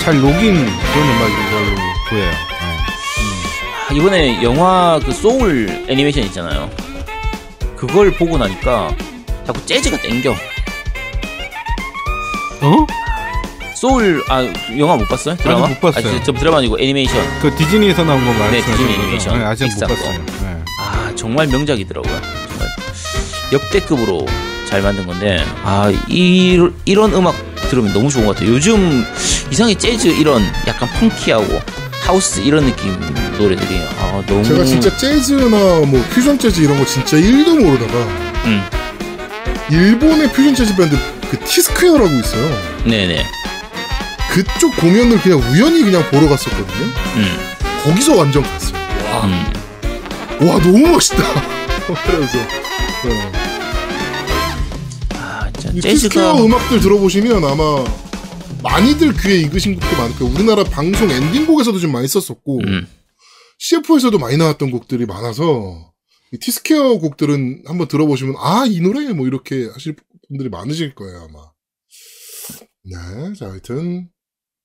잘 0.00 0.20
녹인 0.20 0.54
그런 0.54 1.08
음악인 1.08 1.50
걸로 1.50 1.76
보여요. 2.10 2.30
아, 3.94 3.96
이번에 3.96 4.42
영화 4.42 5.00
그 5.04 5.12
소울 5.12 5.68
애니메이션 5.88 6.24
있잖아요. 6.24 6.68
그걸 7.76 8.12
보고 8.12 8.36
나니까 8.36 8.94
자꾸 9.46 9.64
재즈가 9.64 9.98
땡겨. 9.98 10.32
어? 12.62 12.86
소울 13.76 14.24
아 14.28 14.42
영화 14.76 14.96
못 14.96 15.06
봤어요? 15.06 15.36
드라마? 15.36 15.66
아직 15.66 15.74
못 15.74 15.80
봤어요. 15.80 16.08
아, 16.08 16.18
저, 16.18 16.24
저 16.24 16.32
드라마 16.32 16.58
아니고 16.58 16.78
애니메이션. 16.80 17.16
그 17.40 17.54
디즈니에서 17.54 18.02
나온 18.04 18.24
거 18.24 18.32
말씀하시는 18.32 18.76
네, 18.76 18.76
디즈니? 18.76 18.94
애니메이션. 18.94 19.38
네, 19.38 19.44
아직 19.44 19.64
못 19.66 19.80
봤어요. 19.86 20.12
네. 20.42 20.62
아 20.80 21.12
정말 21.14 21.46
명작이더라고요. 21.46 22.20
정말 22.20 22.68
역대급으로 23.52 24.26
잘 24.68 24.82
만든 24.82 25.06
건데 25.06 25.44
아 25.62 25.92
이, 26.08 26.68
이런 26.84 27.14
음악 27.14 27.36
들으면 27.68 27.92
너무 27.92 28.10
좋은 28.10 28.26
것 28.26 28.34
같아요. 28.34 28.52
요즘 28.52 29.04
이상하게 29.52 29.78
재즈 29.78 30.08
이런 30.08 30.42
약간 30.66 30.88
펑키하고 30.98 31.60
하우스 32.02 32.40
이런 32.40 32.64
느낌 32.66 32.92
노래들이. 33.38 33.78
아 33.98 34.22
너무 34.26 34.42
제가 34.44 34.64
진짜 34.64 34.96
재즈나 34.96 35.80
뭐 35.86 36.02
퓨전 36.10 36.38
재즈 36.38 36.60
이런 36.60 36.78
거 36.78 36.84
진짜 36.84 37.16
1도 37.16 37.62
모르다가 37.62 37.98
음. 38.46 38.62
일본의 39.70 40.32
퓨전 40.32 40.54
재즈 40.54 40.76
밴드 40.76 40.96
그 41.30 41.38
티스크웨어라고 41.40 42.12
있어요. 42.20 42.62
네네. 42.86 43.24
그쪽 44.30 44.76
공연을 44.76 45.20
그냥 45.20 45.38
우연히 45.38 45.82
그냥 45.82 46.02
보러 46.10 46.28
갔었거든요. 46.28 46.84
음, 47.16 47.36
거기서 47.84 48.16
완전 48.16 48.42
갔어요. 48.42 48.78
음. 49.24 50.48
와 50.48 50.58
너무 50.58 50.78
멋있다. 50.88 51.22
그래서 52.06 52.38
어. 53.04 53.32
아이 55.14 55.80
T-Square 55.80 56.44
음악들 56.44 56.80
들어보시면 56.80 57.44
아마 57.44 57.84
많이들 58.62 59.14
귀에 59.18 59.36
익으신 59.42 59.78
곡도 59.78 59.96
많을 59.96 60.16
거예요. 60.16 60.34
우리나라 60.34 60.64
방송 60.64 61.10
엔딩곡에서도 61.10 61.78
좀 61.78 61.92
많이 61.92 62.08
썼었고. 62.08 62.60
음, 62.66 62.86
CF에서도 63.66 64.18
많이 64.18 64.36
나왔던 64.36 64.70
곡들이 64.70 65.06
많아서 65.06 65.94
이 66.32 66.38
T-Square 66.38 66.98
곡들은 66.98 67.62
한번 67.66 67.88
들어보시면 67.88 68.34
아 68.36 68.66
이 68.66 68.80
노래 68.82 69.10
뭐 69.14 69.26
이렇게 69.26 69.66
하실 69.72 69.96
분들이 70.28 70.50
많으실 70.50 70.94
거예요 70.94 71.22
아마. 71.22 71.50
네, 72.84 73.32
자 73.38 73.50
하여튼 73.50 74.10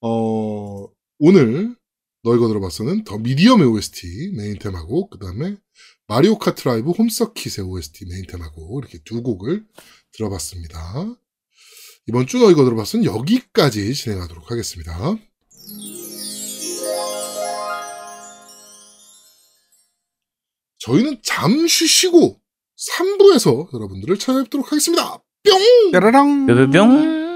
어 0.01 0.85
오늘 1.19 1.77
너희가 2.23 2.47
들어봤어는 2.49 3.05
The 3.05 3.17
Medium의 3.17 3.67
OST 3.67 4.33
메인 4.35 4.59
테마곡 4.59 5.11
그 5.11 5.19
다음에 5.19 5.55
마리오 6.07 6.37
카트 6.37 6.67
라이브 6.67 6.91
홈서킷의 6.91 7.65
OST 7.65 8.05
메인 8.05 8.25
테마곡 8.27 8.79
이렇게 8.83 8.99
두 9.05 9.23
곡을 9.23 9.65
들어봤습니다. 10.11 11.15
이번 12.07 12.27
주 12.27 12.37
너희가 12.39 12.65
들어봤으면 12.65 13.05
여기까지 13.05 13.93
진행하도록 13.93 14.51
하겠습니다. 14.51 15.17
저희는 20.79 21.19
잠시 21.23 21.87
쉬고 21.87 22.37
3부에서 22.77 23.73
여러분들을 23.73 24.17
찾아뵙도록 24.17 24.71
하겠습니다. 24.71 25.21
뿅! 25.43 25.91
짜라랑. 25.91 26.47
뿅뿅뿅 26.47 27.28